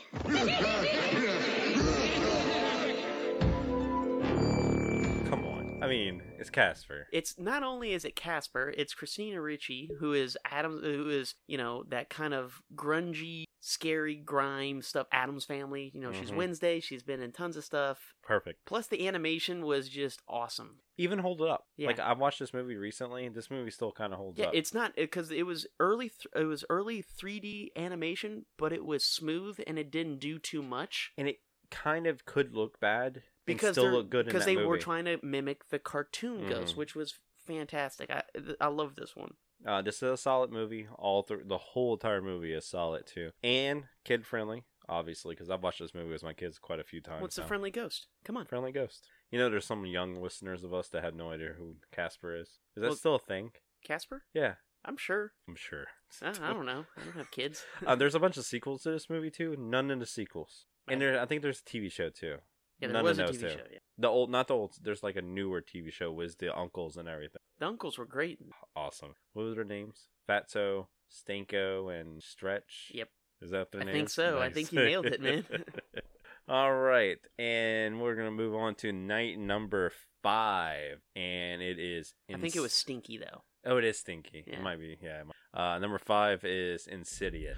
[5.30, 5.80] Come on.
[5.84, 7.06] I mean, it's Casper.
[7.14, 11.60] It's not only is it Casper, it's Christina Ricci who is Adam, who is you
[11.60, 15.08] know that kind of grungy scary grime stuff.
[15.12, 16.36] Addams Family, you know, she's Mhm.
[16.38, 16.80] Wednesday.
[16.80, 18.16] She's been in tons of stuff.
[18.24, 18.64] Perfect.
[18.66, 20.80] Plus, the animation was just awesome.
[20.98, 21.68] Even hold it up.
[21.76, 21.88] Yeah.
[21.88, 23.28] Like I watched this movie recently.
[23.30, 24.56] This movie still kind of holds Yeah, up.
[24.56, 26.10] it's not because it was early.
[26.10, 30.62] Th- it was early 3D animation, but it was smooth and it didn't do too
[30.64, 31.12] much.
[31.18, 34.68] and it kind of could look bad because still look good because they movie.
[34.68, 36.78] were trying to mimic the cartoon Ghost, Mhm.
[36.78, 38.10] which was fantastic.
[38.10, 38.24] I
[38.62, 39.36] I love this one.
[39.66, 40.88] Uh, this is a solid movie.
[40.98, 45.64] All through the whole entire movie is solid too, and kid friendly, obviously, because I've
[45.64, 47.22] watched this movie with my kids quite a few times.
[47.22, 47.48] What's the now.
[47.48, 48.08] friendly ghost?
[48.24, 48.46] Come on.
[48.46, 49.08] friendly ghost?
[49.32, 52.48] You know, there's some young listeners of us that have no idea who Casper is.
[52.76, 53.52] Is that Well- still a thing?
[53.84, 54.24] Casper?
[54.34, 55.34] Yeah, I'm sure.
[55.48, 55.86] I'm sure.
[56.22, 56.86] I, I don't know.
[56.98, 57.66] I don't have kids.
[57.86, 59.56] uh, there's a bunch of sequels to this movie too.
[59.58, 62.38] None in the sequels, and there I think there's a TV show too.
[62.80, 63.50] Yeah, there None was a TV two.
[63.50, 63.80] show, yeah.
[63.98, 64.76] The old, not the old.
[64.82, 67.42] There's like a newer TV show with the uncles and everything.
[67.60, 68.40] The uncles were great.
[68.76, 69.16] Awesome.
[69.34, 70.08] What were their names?
[70.30, 72.92] Fatso, Stanko, and Stretch.
[72.94, 73.10] Yep.
[73.42, 73.90] Is that their name?
[73.90, 74.16] I names?
[74.16, 74.40] think so.
[74.40, 75.44] I think you nailed it, man.
[76.50, 79.92] All right, and we're gonna move on to night number
[80.24, 82.14] five, and it is.
[82.34, 83.42] I think it was Stinky though.
[83.66, 84.46] Oh, it is Stinky.
[84.48, 84.56] Yeah.
[84.58, 84.98] It might be.
[85.02, 85.22] Yeah.
[85.22, 87.58] it might- Uh, number five is Insidious.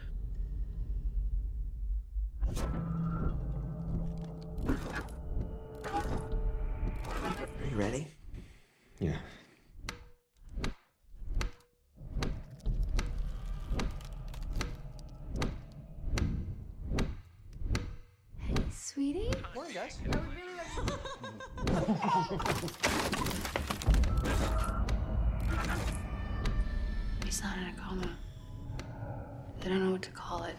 [7.80, 8.08] Ready?
[9.00, 9.16] Yeah.
[18.38, 19.32] Hey, sweetie.
[19.56, 19.98] Morning, guys.
[27.24, 28.18] He's not in a coma.
[29.62, 30.58] They don't know what to call it.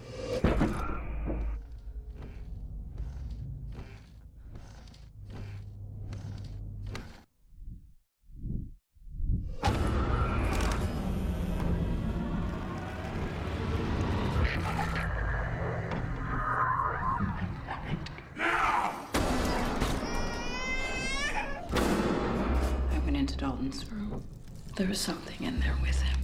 [24.90, 26.18] Was something in there with him.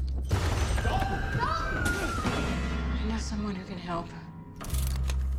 [1.40, 1.78] I
[3.08, 4.08] know someone who can help.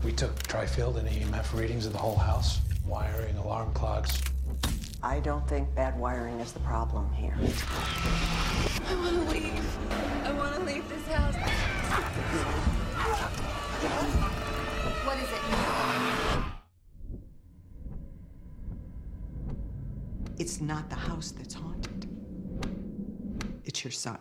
[0.02, 4.22] We took tri-field and EMF readings of the whole house, wiring, alarm clocks.
[5.04, 7.36] I don't think bad wiring is the problem here.
[8.88, 9.78] I want to leave.
[10.24, 11.36] I want to leave this house.
[15.06, 15.42] What is it?
[20.40, 21.87] It's not the house that's haunted.
[23.78, 24.18] It's your son.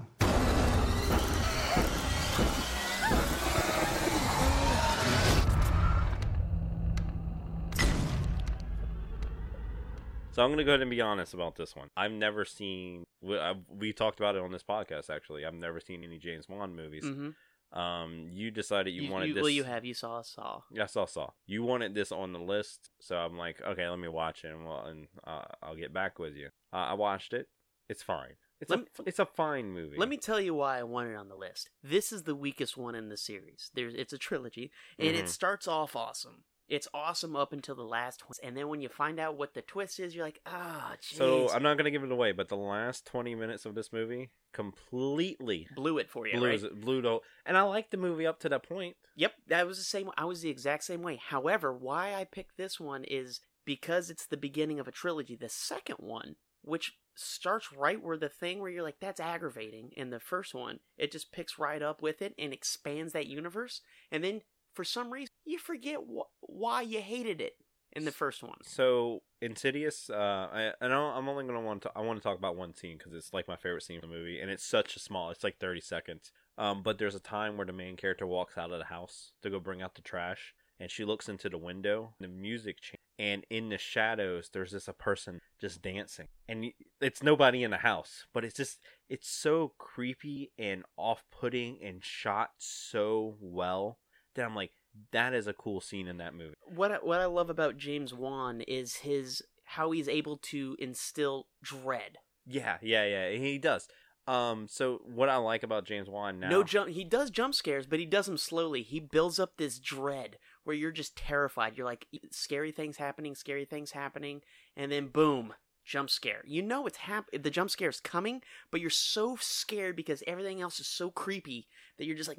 [10.32, 11.88] So I'm gonna go ahead and be honest about this one.
[11.96, 13.06] I've never seen.
[13.22, 15.08] We, I, we talked about it on this podcast.
[15.08, 17.04] Actually, I've never seen any James Wan movies.
[17.04, 17.34] Mhm.
[17.72, 19.40] Um, you decided you, You, wanted you- this.
[19.42, 19.84] well, you have.
[19.86, 20.60] You saw Saw.
[20.70, 21.30] Yeah, I saw Saw.
[21.46, 24.66] You wanted this on the list, so I'm like, okay, let me watch it, and,
[24.66, 26.48] well, and uh, I'll get back with you.
[26.72, 27.48] Uh, I watched it.
[27.88, 28.34] It's fine.
[28.60, 29.96] It's Let a me- it's a fine movie.
[29.98, 31.68] Let me tell you why I want it on the list.
[31.82, 33.70] This is the weakest one in the series.
[33.74, 35.20] There's it's a trilogy, and Mhm.
[35.20, 36.44] it starts off awesome.
[36.68, 39.62] It's awesome up until the last twist, and then when you find out what the
[39.62, 41.16] twist is, you're like, ah, jeez.
[41.16, 44.30] So I'm not gonna give it away, but the last 20 minutes of this movie
[44.52, 46.62] completely blew it for you, blew, right?
[46.62, 47.20] it- blew the.
[47.44, 48.96] And I liked the movie up to that point.
[49.16, 50.10] Yep, that was the same.
[50.16, 51.16] I was the exact same way.
[51.16, 55.36] However, why I picked this one is because it's the beginning of a trilogy.
[55.36, 59.90] The second one, which starts right where the thing where you're like, that's aggravating.
[59.96, 63.80] In the first one, it just picks right up with it and expands that universe.
[64.12, 64.42] And then
[64.74, 67.54] for some reason, you forget wh- why you hated it
[67.92, 68.58] in the first one.
[68.62, 71.92] So Insidious, uh, I, I know I'm only gonna want to.
[71.94, 74.16] I want to talk about one scene because it's like my favorite scene from the
[74.16, 75.30] movie, and it's such a small.
[75.30, 76.32] It's like 30 seconds.
[76.58, 79.50] Um, but there's a time where the main character walks out of the house to
[79.50, 82.14] go bring out the trash, and she looks into the window.
[82.18, 86.66] And the music changes, and in the shadows, there's just a person just dancing, and
[87.00, 92.50] it's nobody in the house, but it's just it's so creepy and off-putting and shot
[92.58, 93.98] so well
[94.34, 94.72] that I'm like,
[95.12, 96.54] that is a cool scene in that movie.
[96.66, 101.46] What I, what I love about James Wan is his how he's able to instill
[101.62, 102.18] dread.
[102.46, 103.30] Yeah, yeah, yeah.
[103.30, 103.88] He does.
[104.28, 106.90] Um, so what I like about James Wan now, No jump.
[106.90, 108.82] He does jump scares, but he does them slowly.
[108.82, 111.76] He builds up this dread where you're just terrified.
[111.76, 114.42] You're like, scary things happening, scary things happening,
[114.76, 116.42] and then boom, jump scare.
[116.44, 120.60] You know it's hap- The jump scare is coming, but you're so scared because everything
[120.60, 122.38] else is so creepy that you're just like,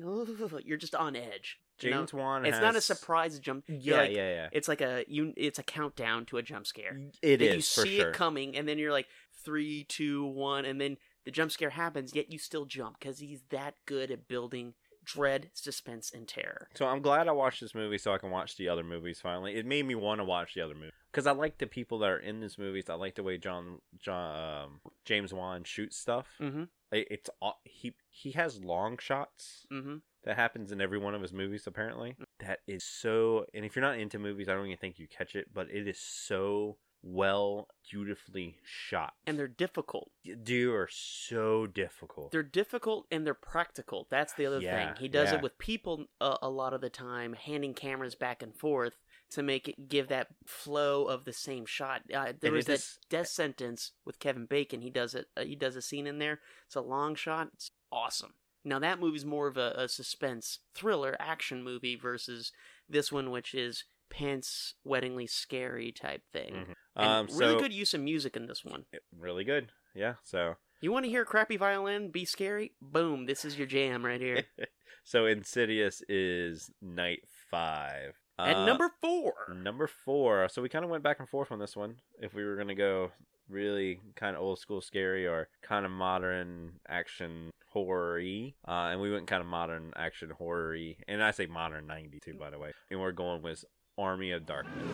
[0.65, 1.57] you're just on edge.
[1.79, 1.97] you know?
[1.99, 3.63] James Wan It's not a surprise jump.
[3.69, 4.49] Yeah, like- yeah, yeah.
[4.51, 5.33] It's like a you.
[5.37, 6.99] It's a countdown to a jump scare.
[7.21, 8.09] It You is, for see sure.
[8.09, 9.07] it coming, and then you're like
[9.45, 12.13] three, two, one, and then the jump scare happens.
[12.13, 14.73] Yet you still jump because he's that good at building
[15.07, 16.67] dread, suspense, and terror.
[16.75, 19.55] So I'm glad I watched this movie so I can watch the other movies finally.
[19.55, 22.09] It made me want to watch the other movie because I like the people that
[22.09, 22.85] are in these movies.
[22.89, 26.27] I like the way John John um, James Wan shoots stuff.
[26.41, 26.63] Mm-hmm.
[26.91, 27.29] It, it's
[27.63, 29.95] he he has long shots Mm-hmm.
[30.23, 32.15] that happens in every one of his movies apparently.
[32.39, 33.45] That is so.
[33.53, 35.87] And if you're not into movies, I don't even think you catch it, but it
[35.87, 36.77] is so
[37.09, 39.13] well, beautifully shot.
[39.25, 40.11] And they're difficult.
[40.43, 42.31] Dude, are so difficult.
[42.31, 44.07] They're difficult and they're practical.
[44.09, 45.01] That's the other Yeah, thing.
[45.01, 45.35] He does yeah.
[45.37, 48.97] it with people uh, a lot of the time, handing cameras back and forth
[49.31, 52.01] to make it give that flow of the same shot.
[52.13, 54.81] Uh, there And was that is- death sentence with Kevin Bacon.
[54.81, 55.27] He does it.
[55.35, 56.39] Uh, he does a scene in there.
[56.65, 57.49] It's a long shot.
[57.53, 58.33] It's awesome.
[58.65, 62.51] Now that movie's more of a, a suspense thriller action movie versus
[62.89, 66.53] this one, which is pants weddingly scary type thing.
[66.53, 66.73] Mhm.
[66.97, 68.85] Um, really so- good use of music in this one.
[69.17, 69.71] really good.
[69.95, 70.15] Yeah.
[70.23, 72.73] So You want to hear crappy violin be scary?
[72.81, 73.25] Boom!
[73.25, 74.43] This is your jam right here.
[75.03, 78.13] so Insidious is night five.
[78.39, 79.33] At Uh, number four.
[79.55, 80.47] Number four.
[80.49, 81.95] So we kind of went back and forth on this one.
[82.21, 83.11] If we were gonna go
[83.49, 88.19] really kind of old school scary or kind of modern action horror
[88.67, 90.75] uh, and we went kind of modern action horror
[91.07, 92.71] and I say modern 92, by the way.
[92.89, 93.63] And we're going with
[93.99, 94.85] Army of Darkness.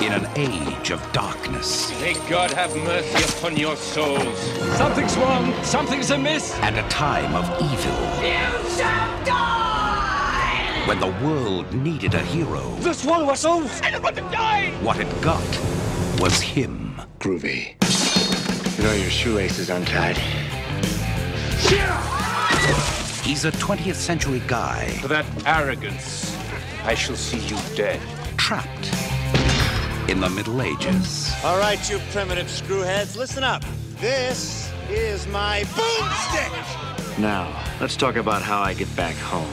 [0.00, 4.38] In an age of darkness May God have mercy upon your souls.
[4.76, 5.52] Something's wrong.
[5.64, 6.54] Something's amiss.
[6.60, 10.84] and a time of evil, You shall die!
[10.86, 14.70] when the world needed a hero, This one was so about to die!
[14.80, 15.42] what it got
[16.20, 17.02] was him.
[17.18, 17.74] Groovy.
[18.78, 20.20] You know your shoelace is untied.
[23.24, 26.36] He's a 20th century guy For that arrogance,
[26.84, 27.98] I shall see you dead.
[28.36, 28.92] trapped
[30.10, 31.32] in the Middle Ages.
[31.42, 33.64] All right, you primitive screwheads, listen up.
[33.98, 37.18] This is my boomstick.
[37.18, 37.48] Now,
[37.80, 39.48] let's talk about how I get back home.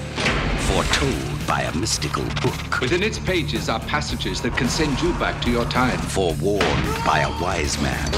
[0.67, 2.81] Foretold by a mystical book.
[2.81, 5.97] Within its pages are passages that can send you back to your time.
[5.97, 8.11] Forewarned by a wise man.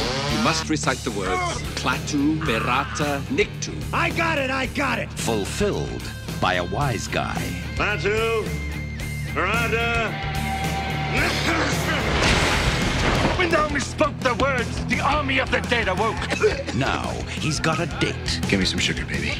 [0.43, 3.73] You must recite the words Klaatu, Berata, Niktu.
[3.93, 5.09] I got it, I got it.
[5.13, 6.03] Fulfilled
[6.41, 7.41] by a wise guy.
[7.77, 8.43] Batu,
[9.33, 10.11] Miranda.
[13.37, 16.17] When thou misspoke the words, the army of the dead awoke.
[16.75, 17.07] Now
[17.39, 19.35] he's got a date Give me some sugar, baby.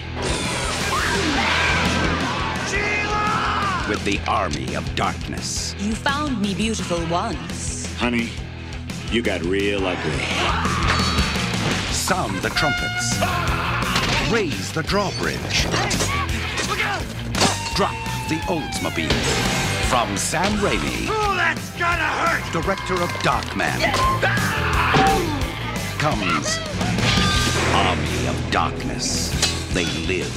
[3.89, 5.75] with the army of darkness.
[5.79, 7.93] You found me beautiful once.
[7.97, 8.29] Honey,
[9.13, 10.23] you got real ugly.
[11.93, 13.19] Sound the trumpets.
[14.31, 15.65] Raise the drawbridge.
[17.75, 17.93] Drop
[18.27, 19.11] the Oldsmobile.
[19.87, 22.51] From Sam Raimi, Oh, that's gonna hurt.
[22.51, 23.79] director of Darkman,
[25.99, 26.57] comes
[27.75, 29.29] Army of Darkness.
[29.75, 30.33] They live.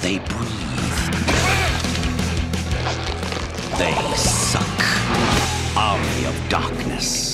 [0.00, 0.54] They breathe.
[3.76, 4.37] They suck.
[5.80, 7.32] Army of Darkness.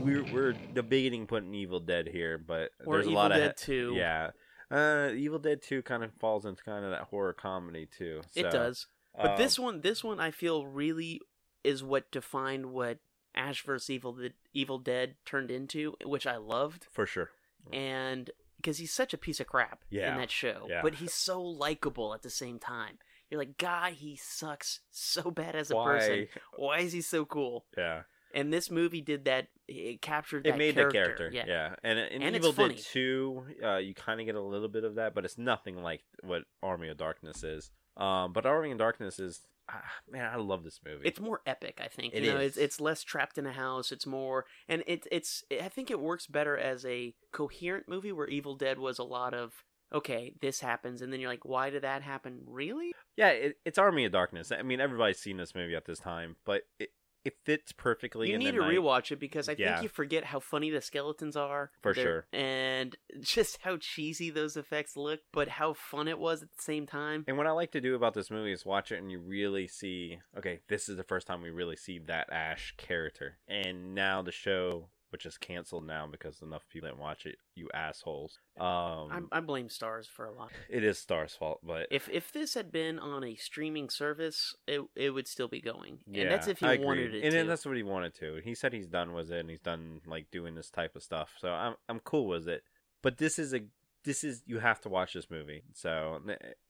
[0.00, 3.48] We're we're debating putting Evil Dead here, but Or there's a Evil lot of Evil
[3.50, 3.92] Dead 2.
[3.94, 4.30] Yeah,
[4.68, 8.20] uh, Evil Dead Two kind of falls into kind of that horror comedy too.
[8.34, 8.88] It so, does.
[9.16, 11.20] But um, this one, this one, I feel really
[11.62, 12.98] is what defined what
[13.36, 13.88] Ash vs.
[13.90, 17.30] Evil, the Evil Dead turned into, which I loved, for sure.
[17.72, 20.10] and because he's such a piece of crap Yeah.
[20.12, 20.80] in that show, Yeah.
[20.82, 22.98] but he's so likable at the same time.
[23.34, 25.84] You're like, God, he sucks so bad as a Why?
[25.98, 26.26] person.
[26.56, 27.64] Why is he so cool?
[27.76, 28.02] Yeah.
[28.32, 29.48] And this movie did that.
[29.66, 31.00] It captured It made character.
[31.00, 31.44] the character, yeah.
[31.48, 32.68] Yeah, And in And it's Evil.
[32.68, 35.82] Dead Two, uh, you kind of get a little bit of that, but it's nothing
[35.82, 37.72] like what Army of Darkness is.
[37.96, 41.08] Um, but Army of Darkness is, ah, man, I love this movie.
[41.08, 42.14] It's more epic, I think.
[42.14, 42.52] It you know, is.
[42.52, 43.90] it's it's less trapped in a house.
[43.90, 48.28] It's more, and it, it's I think it works better as a coherent movie where
[48.28, 51.82] Evil Dead was a lot of okay, this happens, and then you're like, why did
[51.82, 52.40] that happen?
[52.46, 52.92] Really?
[53.16, 54.50] yeah, it, it's Army of Darkness.
[54.52, 56.90] I mean, everybody's seen this movie at this time, but it
[57.24, 58.30] it fits perfectly.
[58.30, 58.74] You need to night.
[58.76, 59.76] rewatch it because I Yeah.
[59.76, 61.70] think you forget how funny the skeletons are.
[61.80, 62.26] For They're- sure.
[62.34, 66.84] and just how cheesy those effects look, but how fun it was at the same
[66.86, 67.24] time.
[67.26, 69.66] And what I like to do about this movie is watch it and you really
[69.68, 73.38] see, okay, this is the first time we really see that Ash character.
[73.48, 77.68] And now the show, which is canceled now because enough people didn't watch it, you
[77.72, 78.40] assholes.
[78.58, 80.50] Um, I, I blame Starz for a lot.
[80.68, 84.80] it is Starz's fault, but If if this had been on a streaming service, it
[84.96, 85.98] it would still be going.
[86.10, 86.84] yeah, and that's if he I agree.
[86.86, 87.44] wanted it and to.
[87.44, 88.40] that's what he wanted to.
[88.42, 91.30] He said he's done with it and he's done like doing this type of stuff.
[91.40, 92.64] So I'm I'm cool with it.
[93.00, 93.60] But this is a
[94.04, 95.62] this is you have to watch this movie.
[95.72, 96.20] So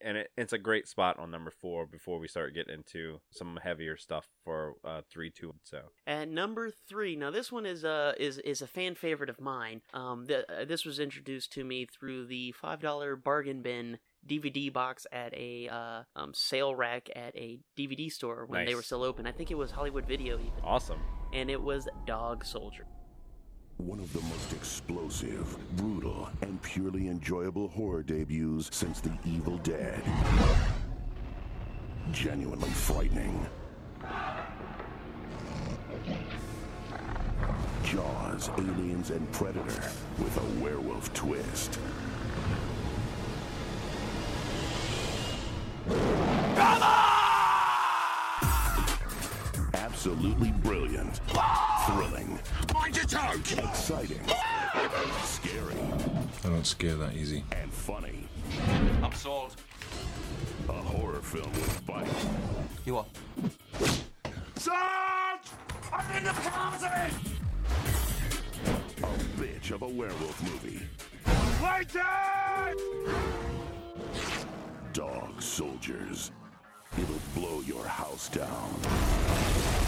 [0.00, 3.58] and it, it's a great spot on number four before we start getting into some
[3.62, 5.54] heavier stuff for uh, three, two.
[5.64, 9.40] So At number three, now this one is a is is a fan favorite of
[9.40, 9.82] mine.
[9.92, 14.72] Um, the, uh, this was introduced to me through the five dollar bargain bin DVD
[14.72, 19.02] box at a uh, um, sale rack at a DVD store when they were still
[19.02, 19.26] open.
[19.26, 20.52] I think it was Hollywood Video even.
[20.62, 21.00] awesome.
[21.32, 22.86] And it was Dog Soldier.
[23.78, 30.00] One of the most explosive, brutal, and purely enjoyable horror debuts since The Evil Dead.
[32.12, 33.46] Genuinely frightening.
[37.82, 41.78] Jaws, Aliens, and Predator with a werewolf twist.
[49.74, 51.20] Absolutely brilliant.
[51.86, 52.38] Thrilling.
[52.72, 53.40] Mind your tongue!
[53.40, 54.20] Exciting.
[55.22, 55.76] Scary.
[56.44, 57.44] I don't scare that easy.
[57.52, 58.26] And funny.
[59.02, 59.56] I'm sold.
[60.68, 62.08] A horror film with bite.
[62.86, 63.06] You are.
[64.56, 65.48] Sarge!
[65.92, 67.12] I'm in the closet!
[69.02, 69.06] A
[69.38, 70.80] bitch of a werewolf movie.
[71.62, 72.02] Waiting!
[74.94, 76.30] Dog Soldiers.
[76.96, 79.83] It'll blow your house down.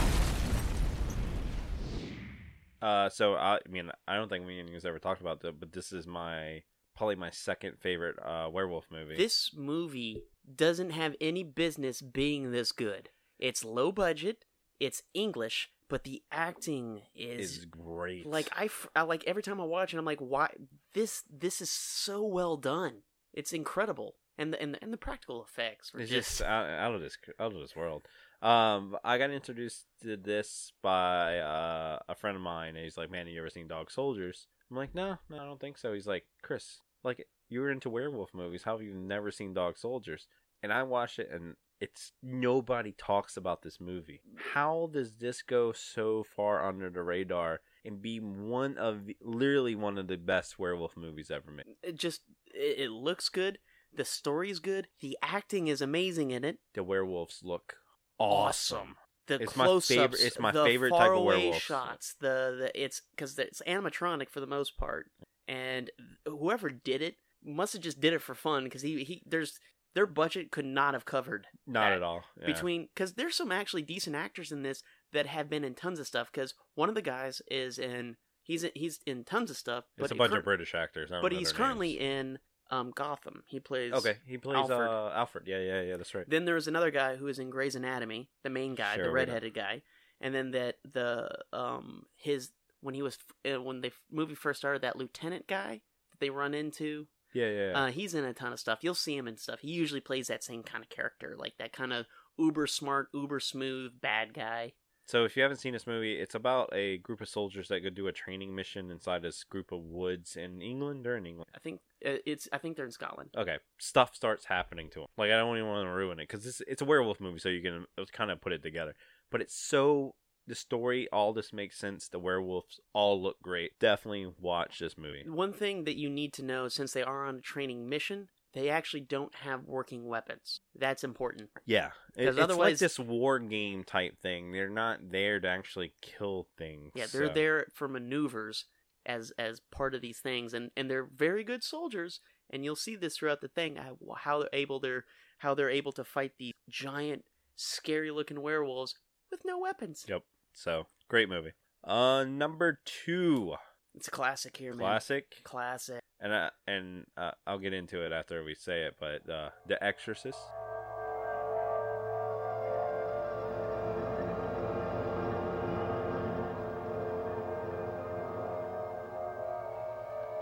[2.86, 5.58] Uh, so I, I mean, I don't think we and you ever talked about that,
[5.58, 6.62] but this is my
[6.96, 9.16] probably my second favorite uh, werewolf movie.
[9.16, 10.22] This movie
[10.54, 13.10] doesn't have any business being this good.
[13.40, 14.44] It's low budget,
[14.78, 18.24] it's English, but the acting is, is great.
[18.24, 20.50] like I, I like every time I watch it, I'm like, why
[20.94, 22.98] this this is so well done.
[23.34, 26.68] It's incredible, and the and the, and the practical effects are It's just, just out,
[26.70, 28.06] out of this out of this world.
[28.42, 33.10] Um, I got introduced to this by uh, a friend of mine, and he's like,
[33.10, 35.94] "Man, have you ever seen Dog Soldiers?" I'm like, "No, no, I don't think so."
[35.94, 38.62] He's like, "Chris, like you were into werewolf movies.
[38.64, 40.26] How have you never seen Dog Soldiers?"
[40.62, 44.20] And I watched it, and it's nobody talks about this movie.
[44.52, 49.74] How does this go so far under the radar and be one of the, literally
[49.74, 51.66] one of the best werewolf movies ever made?
[51.82, 53.58] it just it, it looks good.
[53.94, 54.88] The story's good.
[55.00, 56.58] The acting is amazing in it.
[56.74, 57.76] The werewolves look
[58.18, 58.96] awesome.
[59.26, 61.60] The It's my close-ups, favorite- it's my the favorite type of werewolf.
[61.60, 62.14] shots.
[62.20, 65.06] The, the it's because it's animatronic for the most part,
[65.48, 65.90] and
[66.26, 69.58] whoever did it must have just did it for fun because he he there's
[69.96, 72.22] their budget could not have covered Not at all.
[72.40, 72.46] Yeah.
[72.46, 76.06] between because there's some actually decent actors in this that have been in tons of
[76.06, 79.84] stuff because one of the guys is in he's in, he's in tons of stuff
[79.96, 81.10] but It's a bunch cur- of British actors.
[81.10, 82.02] But he's currently names.
[82.02, 82.38] in
[82.70, 84.16] um Gotham he plays okay.
[84.26, 84.88] He plays Alfred.
[84.88, 85.44] uh Alfred.
[85.46, 85.96] Yeah, yeah, yeah.
[85.96, 86.28] That's right.
[86.28, 89.10] Then there was another guy who is in Grey's Anatomy, the main guy, Sure, the
[89.10, 89.26] we know.
[89.26, 89.82] redheaded guy,
[90.20, 92.50] and then that the um his
[92.80, 93.18] when he was
[93.50, 97.06] uh, when the movie first started, that lieutenant guy that they run into.
[97.34, 97.70] Yeah, yeah.
[97.70, 97.78] yeah.
[97.84, 98.78] Uh, he's in a ton of stuff.
[98.82, 99.60] You'll see him in stuff.
[99.60, 102.06] He usually plays that same kind of character, like that kind of
[102.38, 104.72] uber smart, uber smooth bad guy.
[105.06, 107.90] So if you haven't seen this movie, it's about a group of soldiers that go
[107.90, 111.48] do a training mission inside this group of woods in England or in England.
[111.54, 112.48] I think uh, it's.
[112.52, 113.30] I think they're in Scotland.
[113.36, 115.08] Okay, stuff starts happening to them.
[115.16, 117.48] Like I don't even want to ruin it because it's it's a werewolf movie, so
[117.48, 118.94] you can kind of put it together.
[119.30, 122.08] But it's so the story, all this makes sense.
[122.08, 123.78] The werewolves all look great.
[123.78, 125.24] Definitely watch this movie.
[125.28, 128.70] One thing that you need to know, since they are on a training mission, they
[128.70, 130.60] actually don't have working weapons.
[130.74, 131.50] That's important.
[131.66, 134.50] Yeah, it, it's like otherwise- this war game type thing.
[134.50, 136.92] They're not there to actually kill things.
[136.94, 138.64] Yeah, they're so- there for maneuvers
[139.04, 142.20] as as part of these things, and and they're very good soldiers.
[142.48, 143.76] And you'll see this throughout the thing
[144.18, 145.04] how they're able they're
[145.38, 147.24] how they're able to fight these giant,
[147.56, 148.94] scary looking werewolves
[149.30, 150.04] with no weapons.
[150.08, 150.22] Yep.
[150.54, 151.52] So great movie.
[151.84, 153.54] Uh, number two,
[153.94, 154.78] It's a classic here, man.
[154.78, 156.00] classic, Classic.
[156.20, 158.96] And uh, and uh, I'll get into it after we say it.
[158.98, 160.38] But uh, The Exorcist.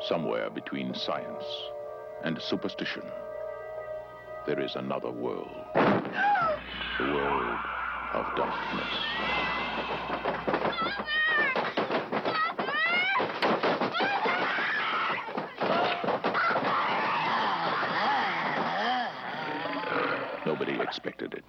[0.09, 1.45] Somewhere between science
[2.25, 3.05] and superstition,
[4.47, 5.49] there is another world.
[5.75, 7.59] The world
[8.13, 8.95] of darkness.
[20.67, 21.45] Nobody expected it.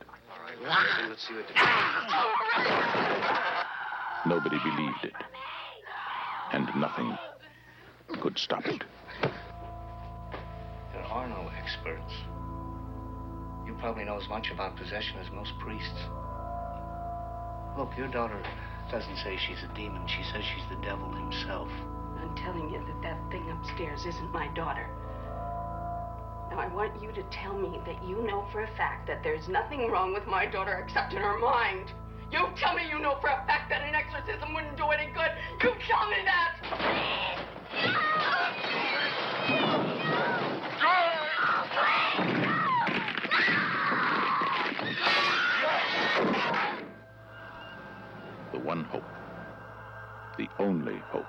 [1.08, 1.46] Let's see what
[4.26, 5.14] Nobody believed it.
[6.52, 7.18] And nothing
[8.22, 8.84] could stop it.
[9.22, 12.12] There are no experts.
[13.66, 16.02] You probably know as much about possession as most priests.
[17.78, 18.44] Look, your daughter
[18.92, 20.06] doesn't say she's a demon.
[20.08, 21.70] She says she's the devil himself.
[22.20, 24.90] I'm telling you that that thing upstairs isn't my daughter.
[26.56, 29.50] Now, I want you to tell me that you know for a fact that there's
[29.50, 31.92] nothing wrong with my daughter except in her mind.
[32.32, 35.32] You tell me you know for a fact that an exorcism wouldn't do any good.
[35.62, 36.56] You tell me that!
[48.54, 49.04] The one hope.
[50.38, 51.28] The only hope.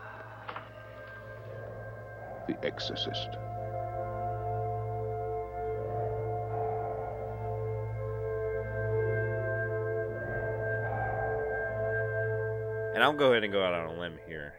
[2.47, 3.37] The Exorcist.
[12.97, 14.55] And I'll go ahead and go out on a limb here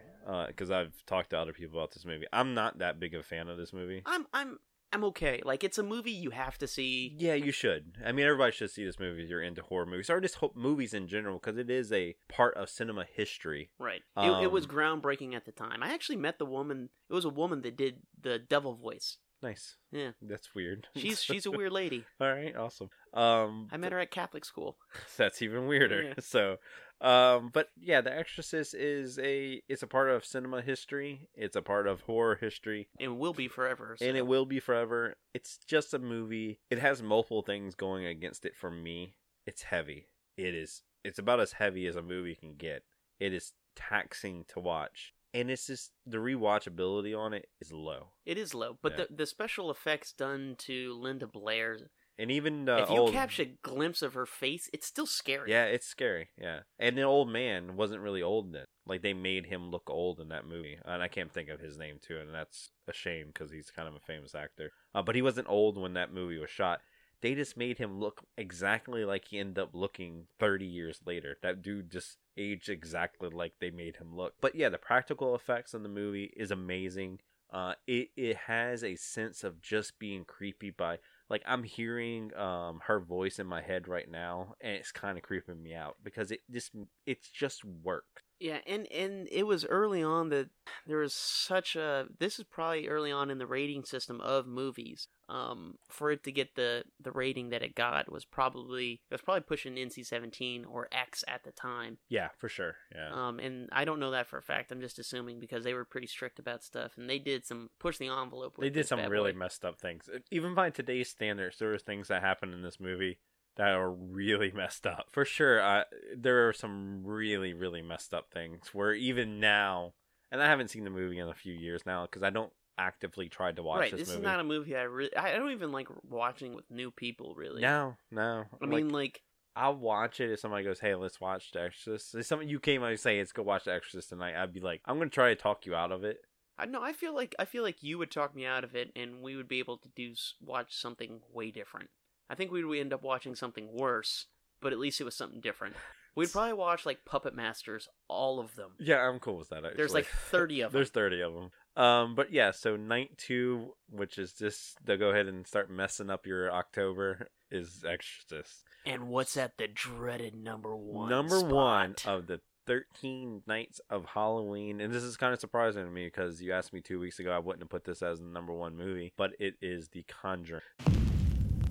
[0.48, 2.26] because I've talked to other people about this movie.
[2.32, 4.04] I'm not that big of a fan of this movie.
[4.06, 4.58] I'm I'm
[4.94, 5.42] I'm okay.
[5.44, 7.14] Like it's a movie you have to see.
[7.18, 7.96] Yeah, you should.
[8.06, 10.54] I mean, everybody should see this movie if you're into horror movies or just ho-
[10.56, 13.72] movies in general because it is a part of cinema history.
[13.80, 14.02] Right.
[14.18, 15.84] it, it was Um, groundbreaking at the time.
[15.84, 16.90] I actually met the woman.
[17.10, 19.18] It was a woman that did the devil voice.
[19.44, 19.76] Nice.
[19.92, 20.12] Yeah.
[20.22, 20.88] That's weird.
[20.96, 22.06] She's she's a weird lady.
[22.20, 22.90] All right, awesome.
[23.14, 24.78] Um, I met her at Catholic school.
[25.18, 26.02] that's even weirder.
[26.04, 26.14] Yeah.
[26.20, 26.58] So,
[27.02, 31.28] um, but yeah, The Exorcist is a it's a part of cinema history.
[31.36, 32.90] It's a part of horror history.
[33.00, 33.96] And will be forever.
[34.02, 35.16] and it will be forever.
[35.34, 36.60] It's just a movie.
[36.70, 39.16] It has multiple things going against it for me.
[39.46, 40.08] It's heavy.
[40.36, 40.84] It is.
[41.04, 42.84] It's about as heavy as a movie can get.
[43.20, 48.10] It is taxing to watch, and it's just the rewatchability on it is low.
[48.26, 49.06] It is low, but Yeah.
[49.10, 51.92] the the special effects done to Linda Blair.
[52.20, 55.52] And even the if you old, catch a glimpse of her face, it's still scary.
[55.52, 56.30] yeah, it's scary.
[56.40, 58.66] Yeah, and the old man wasn't really old then.
[58.88, 61.78] Like they made him look old in that movie, and I can't think of his
[61.78, 64.72] name too, and that's a shame because he's kind of a famous actor.
[64.96, 66.82] Uh, but he wasn't old when that movie was shot.
[67.22, 71.38] They just made him look exactly like he ended up looking 30 years later.
[71.42, 74.34] That dude just aged exactly like they made him look.
[74.40, 77.20] But yeah, the practical effects in the movie is amazing.
[77.52, 81.00] Uh, it it has a sense of just being creepy by
[81.30, 85.24] like I'm hearing um her voice in my head right now, and it's kind of
[85.24, 86.72] creeping me out because it just
[87.06, 88.06] it's just work.
[88.40, 90.50] Yeah, and and it was early on that
[90.86, 92.06] there was such a.
[92.20, 95.08] This is probably early on in the rating system of movies.
[95.30, 99.22] Um, for it to get the the rating that it got was probably it was
[99.22, 101.98] probably pushing NC seventeen or X at the time.
[102.10, 102.76] Yeah, for sure.
[102.96, 103.10] Yeah.
[103.12, 104.72] Um, and I don't know that for a fact.
[104.72, 107.98] I'm just assuming because they were pretty strict about stuff, and they did some push
[107.98, 108.56] the envelope.
[108.60, 109.40] They did some really boy.
[109.40, 110.10] messed up things.
[110.32, 113.18] Even by today's standards, there were things that happened in this movie
[113.58, 115.08] that are really messed up.
[115.12, 115.84] For sure, uh,
[116.16, 119.94] there are some really, really messed up things where even now,
[120.32, 123.28] and I haven't seen the movie in a few years now because I don't actively
[123.28, 124.20] try to watch right, this, this movie.
[124.20, 125.16] is not a movie I really.
[125.16, 127.34] I I don't even like watching with new people.
[127.36, 127.62] Really.
[127.62, 128.46] No, no.
[128.62, 129.22] I mean, like,
[129.56, 132.84] I'll watch it if somebody goes, "Hey, let's watch The Exorcist." If something you came
[132.84, 135.30] out and say, "Let's go watch The Exorcist tonight," I'd be like, "I'm gonna try
[135.30, 136.22] to talk you out of it."
[136.60, 136.82] I know.
[136.82, 139.36] I feel like I feel like you would talk me out of it, and we
[139.36, 141.90] would be able to do watch something way different.
[142.30, 144.26] I think we would end up watching something worse,
[144.62, 145.76] but at least it was something different.
[146.16, 148.72] We'd probably watch like Puppet Masters, all of them.
[148.80, 149.58] Yeah, I'm cool with that.
[149.58, 149.78] Actually.
[149.78, 150.80] There's like 30 of them.
[150.80, 151.52] There's 30 of them.
[151.76, 156.10] Um, but yeah, so night two, which is just to go ahead and start messing
[156.10, 158.64] up your October, is Exorcist.
[158.84, 161.10] And what's at the dreaded number one?
[161.10, 161.52] Number spot?
[161.54, 166.08] one of the 13 nights of Halloween, and this is kind of surprising to me
[166.08, 168.54] because you asked me two weeks ago, I wouldn't have put this as the number
[168.54, 170.64] one movie, but it is The Conjuring.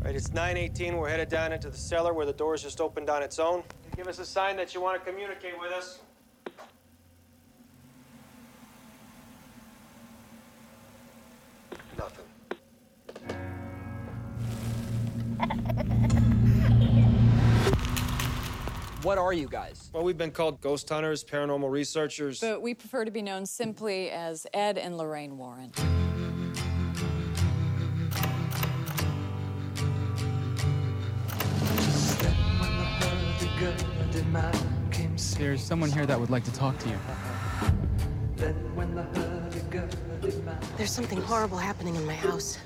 [0.02, 0.96] Right, it's 918.
[0.96, 3.64] We're headed down into the cellar where the doors just opened on its own.
[3.96, 5.98] Give us a sign that you want to communicate with us.
[11.98, 12.24] Nothing.
[19.02, 19.90] What are you guys?
[19.92, 22.40] Well, we've been called ghost hunters, paranormal researchers.
[22.40, 25.72] But we prefer to be known simply as Ed and Lorraine Warren.
[35.38, 36.98] There's someone here that would like to talk to you.
[40.76, 42.58] There's something horrible happening in my house.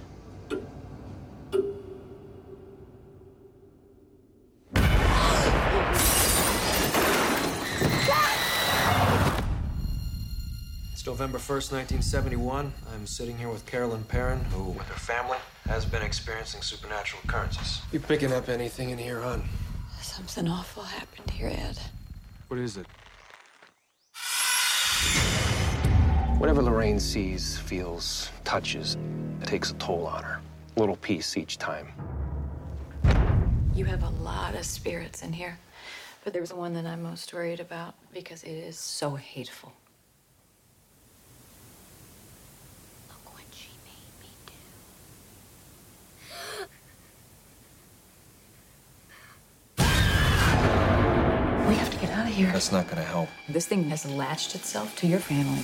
[10.93, 12.73] It's November 1st, 1971.
[12.95, 17.81] I'm sitting here with Carolyn Perron, who, with her family, has been experiencing supernatural occurrences.
[17.91, 19.43] You picking up anything in here, hon?
[20.27, 21.79] Something awful happened here, Ed.
[22.49, 22.87] What is it?
[26.37, 28.99] Whatever Lorraine sees, feels, touches,
[29.41, 30.43] it takes a toll on her.
[30.77, 31.89] A little piece each time.
[33.75, 35.59] You have a lot of spirits in here,
[36.23, 39.73] but there's one that I'm most worried about because it is so hateful.
[52.41, 52.53] Here.
[52.53, 53.29] That's not gonna help.
[53.49, 55.63] This thing has latched itself to your family.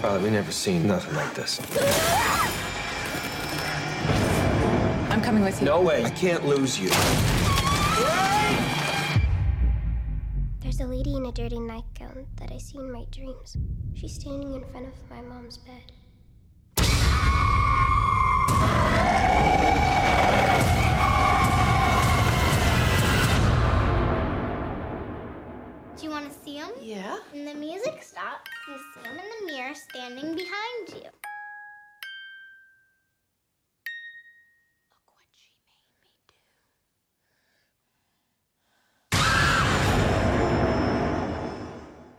[0.00, 1.60] Father, we never seen nothing like this.
[5.10, 5.66] I'm coming with you.
[5.66, 6.04] No way.
[6.04, 6.90] I can't lose you.
[10.60, 13.56] There's a lady in a dirty nightgown that I see in my dreams.
[13.94, 15.92] She's standing in front of my mom's bed.
[26.68, 27.04] Want to see him?
[27.04, 27.18] Yeah.
[27.32, 31.10] When the music stops, you see him in the mirror standing behind you.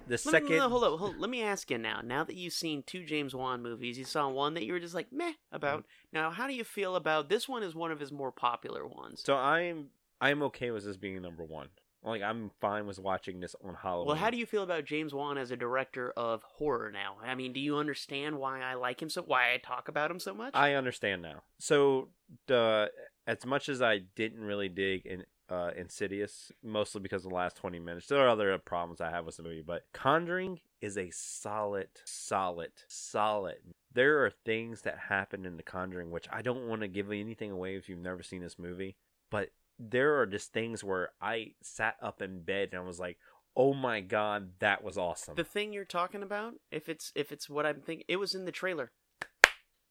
[0.08, 2.02] The Let me- second, no, hold up, hold Let me ask you now.
[2.04, 4.95] Now that you've seen two James Wan movies, you saw one that you were just
[4.95, 5.86] like meh about.
[6.12, 7.62] Now, how do you feel about this one?
[7.62, 9.22] Is one of his more popular ones.
[9.24, 9.89] so I'm
[10.20, 11.70] I'm okay with this being number one.
[12.04, 14.08] Like I'm fine with watching this on Halloween.
[14.08, 17.18] Well, how do you feel about James Wan as a director of horror now?
[17.22, 19.22] I mean, do you understand why I like him so?
[19.22, 20.52] Why I talk about him so much?
[20.56, 21.43] I understand now.
[21.58, 22.10] So
[22.47, 22.91] the
[23.28, 27.58] as much as I didn't really dig in uh, Insidious, mostly because of the last
[27.58, 29.64] twenty minutes, there are other problems I have with the movie.
[29.66, 33.58] But Conjuring is a solid, solid, solid.
[33.91, 37.52] There are things that happen in The Conjuring which I don't want to give anything
[37.52, 38.95] away if you've never seen this movie,
[39.30, 39.50] but
[39.80, 43.18] there are just things where I sat up in bed and I was like,
[43.56, 47.50] "Oh my god, that was awesome." the thing you're talking about, if it's if it's
[47.50, 48.92] what I'm thinking, it was in the trailer.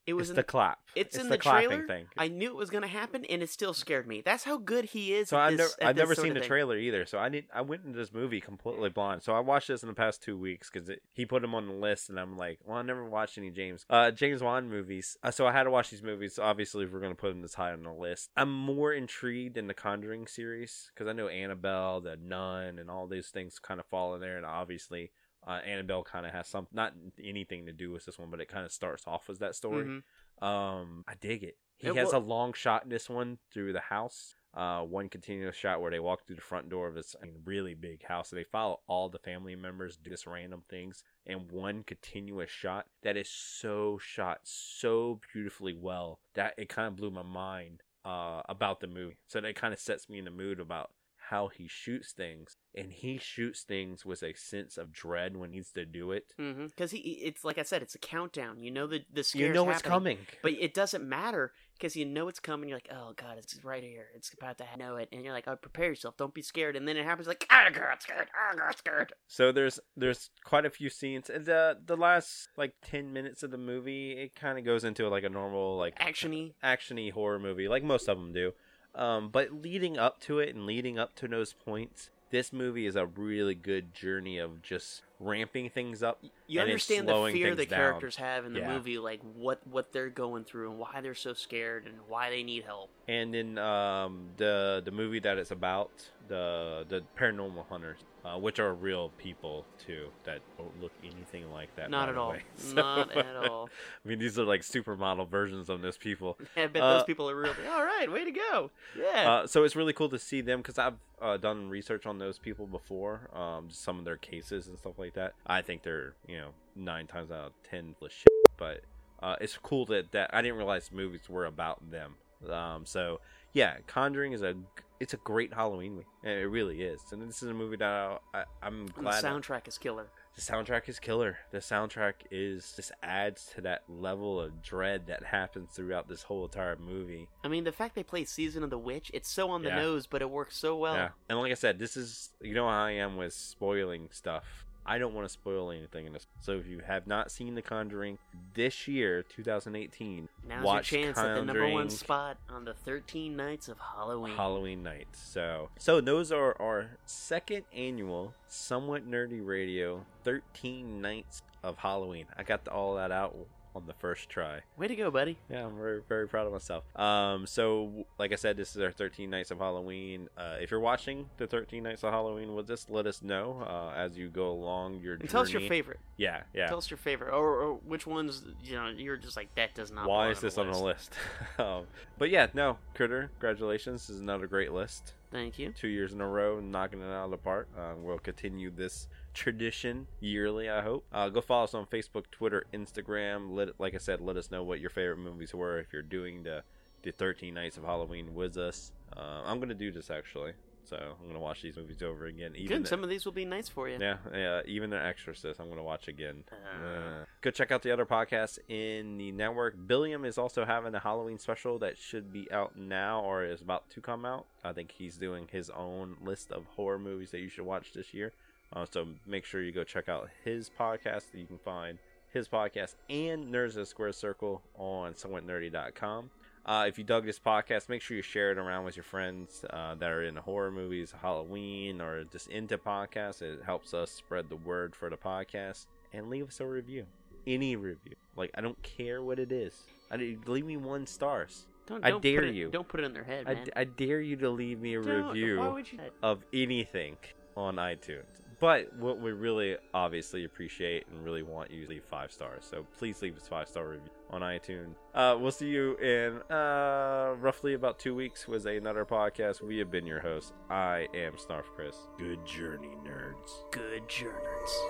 [0.09, 0.78] It was It's in the clap.
[0.94, 1.86] It's, It's in the the, clapping trailer.
[1.86, 2.06] thing.
[2.16, 4.22] I knew it was going to happen, and it still scared me.
[4.22, 5.28] That's how good he is.
[5.28, 6.48] So at I've this, never, I've never seen the thing.
[6.48, 7.04] trailer either.
[7.04, 9.22] So I need, I went into this movie completely blind.
[9.22, 11.74] So I watched this in the past two weeks because he put him on the
[11.74, 15.18] list, and I'm like, well, I never watched any James, uh, James Wan movies.
[15.22, 16.38] Uh, so I had to watch these movies.
[16.38, 19.66] Obviously, if we're gonna put him this high on the list, I'm more intrigued in
[19.66, 23.84] the Conjuring series because I know Annabelle, the Nun, and all these things kind of
[23.86, 25.12] fall in there, and obviously.
[25.49, 28.49] Uh, Annabelle kind of has some, not anything to do with this one, but it
[28.49, 29.86] kind of starts off as that story.
[29.86, 30.44] Mhm.
[30.46, 31.57] Um, I dig it.
[31.78, 34.34] He It has a long shot in this one through the house.
[34.55, 37.40] Uh, one continuous shot where they walk through the front door of this I mean,
[37.44, 38.30] really big house.
[38.30, 42.86] So they follow all the family members do this random things and one continuous shot
[43.03, 48.42] that is so shot so beautifully well that it kind of blew my mind uh,
[48.49, 49.18] about the movie.
[49.28, 50.90] So that kind of sets me in the mood about
[51.31, 55.59] how he shoots things, and he shoots things with a sense of dread when he
[55.59, 56.33] needs to do it.
[56.37, 58.61] Because he, it's like I said, it's a countdown.
[58.61, 60.26] You know the the You know it's happening, coming.
[60.43, 62.68] but it doesn't matter because you know it's coming.
[62.68, 64.07] You're like, oh god, it's right here.
[64.14, 66.16] It's about to know it, and you're like, oh, prepare yourself.
[66.16, 66.76] Don't be scared.
[66.76, 68.29] And then it happens like, ah, I got scared.
[68.51, 69.12] I got scared.
[69.26, 71.29] So there's there's quite a few scenes.
[71.31, 75.09] And the the last like ten minutes of the movie, it kind of goes into
[75.09, 78.53] like a normal like actiony actiony horror movie, like most of them do.
[78.99, 82.96] Um, but leading up to it and leading up to those points, this movie is
[82.96, 86.22] a really good journey of just ramping things up.
[86.46, 87.78] You understand the fear the down.
[87.78, 88.74] characters have in the Yeah.
[88.74, 92.42] movie, like what what they're going through and why they're so scared and why they
[92.42, 92.90] need help.
[93.08, 95.90] And in um, the the movie that it's about,
[96.28, 101.74] the the paranormal hunters, uh, which are real people too, that don't look anything like
[101.76, 101.90] that.
[101.90, 102.32] Not at all.
[102.32, 102.42] way.
[102.74, 103.68] Not at all.
[104.04, 106.38] I mean, these are like supermodel versions of those people.
[106.56, 108.10] I bet Uh, those people are really all right.
[108.10, 108.70] Way to go!
[108.96, 109.30] Yeah.
[109.30, 112.38] Uh, so it's really cool to see them because I've uh, done research on those
[112.38, 115.34] people before, um, just some of their cases and stuff like that.
[115.46, 118.82] I think they're you know nine times out of ten of shit, but
[119.22, 122.14] uh, it's cool that that I didn't realize movies were about them.
[122.50, 123.20] Um, so
[123.52, 124.54] yeah, Conjuring is a
[125.00, 126.06] it's a great Halloween movie.
[126.24, 129.22] It really is, and this is a movie that I, I, I'm And glad.
[129.22, 130.09] the soundtrack is killer.
[130.36, 131.38] The soundtrack is killer.
[131.50, 136.44] The soundtrack is just adds to that level of dread that happens throughout this whole
[136.44, 137.28] entire movie.
[137.42, 139.76] I mean, the fact they play Season of the Witch, it's so on the Yeah.
[139.80, 140.94] nose, but it works so well.
[140.94, 144.64] Yeah, and like I said, this is you know how I am with spoiling stuff.
[144.89, 146.26] I don't want to spoil anything in this.
[146.41, 148.18] So if you have not seen The Conjuring
[148.55, 153.36] this year, 2018, Now's watch your chance at the number one spot on the 13
[153.36, 154.34] Nights of Halloween.
[154.34, 155.09] Halloween night.
[155.12, 162.24] So, so those are our second annual somewhat nerdy radio 13 nights of Halloween.
[162.39, 163.36] I got all that out
[163.79, 164.61] on the first try.
[164.76, 165.39] Way to go, buddy.
[165.51, 166.85] Yeah, I'm very very proud of myself.
[166.97, 170.29] Um, so like I said, this is our 13 nights of Halloween.
[170.37, 173.97] Uh, if you're watching the 13 nights of Halloween with us, let us know uh,
[173.97, 175.31] as you go along your And journey.
[175.31, 176.01] tell us your favorite.
[176.16, 176.66] Yeah, yeah.
[176.66, 179.93] Tell us your favorite, or, or which ones you know you're just like that does
[179.93, 180.09] not.
[180.09, 181.14] Why is this on the list?
[181.59, 181.85] um,
[182.18, 184.09] but yeah, no, Critter, congratulations.
[184.09, 185.14] This is another great list.
[185.31, 185.72] Thank you.
[185.72, 187.68] Two years in a row, knocking it out of the park.
[187.76, 191.05] Uh, we'll continue this tradition yearly, I hope.
[191.12, 193.51] Uh, go follow us on Facebook, Twitter, Instagram.
[193.51, 196.43] Let, like I said, let us know what your favorite movies were if you're doing
[196.45, 196.62] the,
[197.03, 198.93] the 13 Nights of Halloween with us.
[199.14, 200.53] Uh, I'm to do this actually.
[200.89, 202.53] So I'm gonna watch these movies over again.
[202.57, 202.84] Even Good.
[202.84, 203.99] the- Some of these will be nice for you.
[204.01, 206.45] yeah, yeah, even The Exorcist, I'm gonna watch again.
[206.51, 209.74] Uh, go check out the other podcasts in the network.
[209.86, 213.91] Billiam is also having a Halloween special that should be out now or is about
[213.91, 214.47] to come out.
[214.64, 218.14] I think he's doing his own list of horror movies that you should watch this
[218.14, 218.32] year.
[218.72, 221.24] Uh, so make sure you go check out his podcast.
[221.34, 221.99] You can find
[222.30, 226.30] his podcast and Nerds of the Square Circle on somewhatnerdy.com.
[226.68, 229.64] Uh, if you dug this podcast, make sure you share it around with your friends
[229.70, 233.40] uh, that are into horror movies, Halloween, or just into podcasts.
[233.40, 235.86] It helps us spread the word for the podcast.
[236.12, 237.06] And leave us a review.
[237.46, 238.16] Any review.
[238.36, 239.74] Like, I don't care what it is.
[240.10, 241.66] I, leave me one stars.
[241.86, 242.68] Don't, I don't dare it, you.
[242.68, 243.66] Don't put it in their head, I, man.
[243.74, 245.28] I dare you to leave me a Don't.
[245.28, 247.16] review you- of anything
[247.56, 248.26] on iTunes.
[248.61, 252.66] But what we really obviously appreciate and really want you to leave five stars.
[252.68, 254.94] So please leave us five star review on iTunes.
[255.14, 259.62] Uh, we'll see you in uh, roughly about two weeks with another podcast.
[259.62, 260.52] We have been your hosts.
[260.68, 261.96] I am Snarf Chris.
[262.18, 263.70] Good journey, nerds.
[263.70, 264.84] Good journals.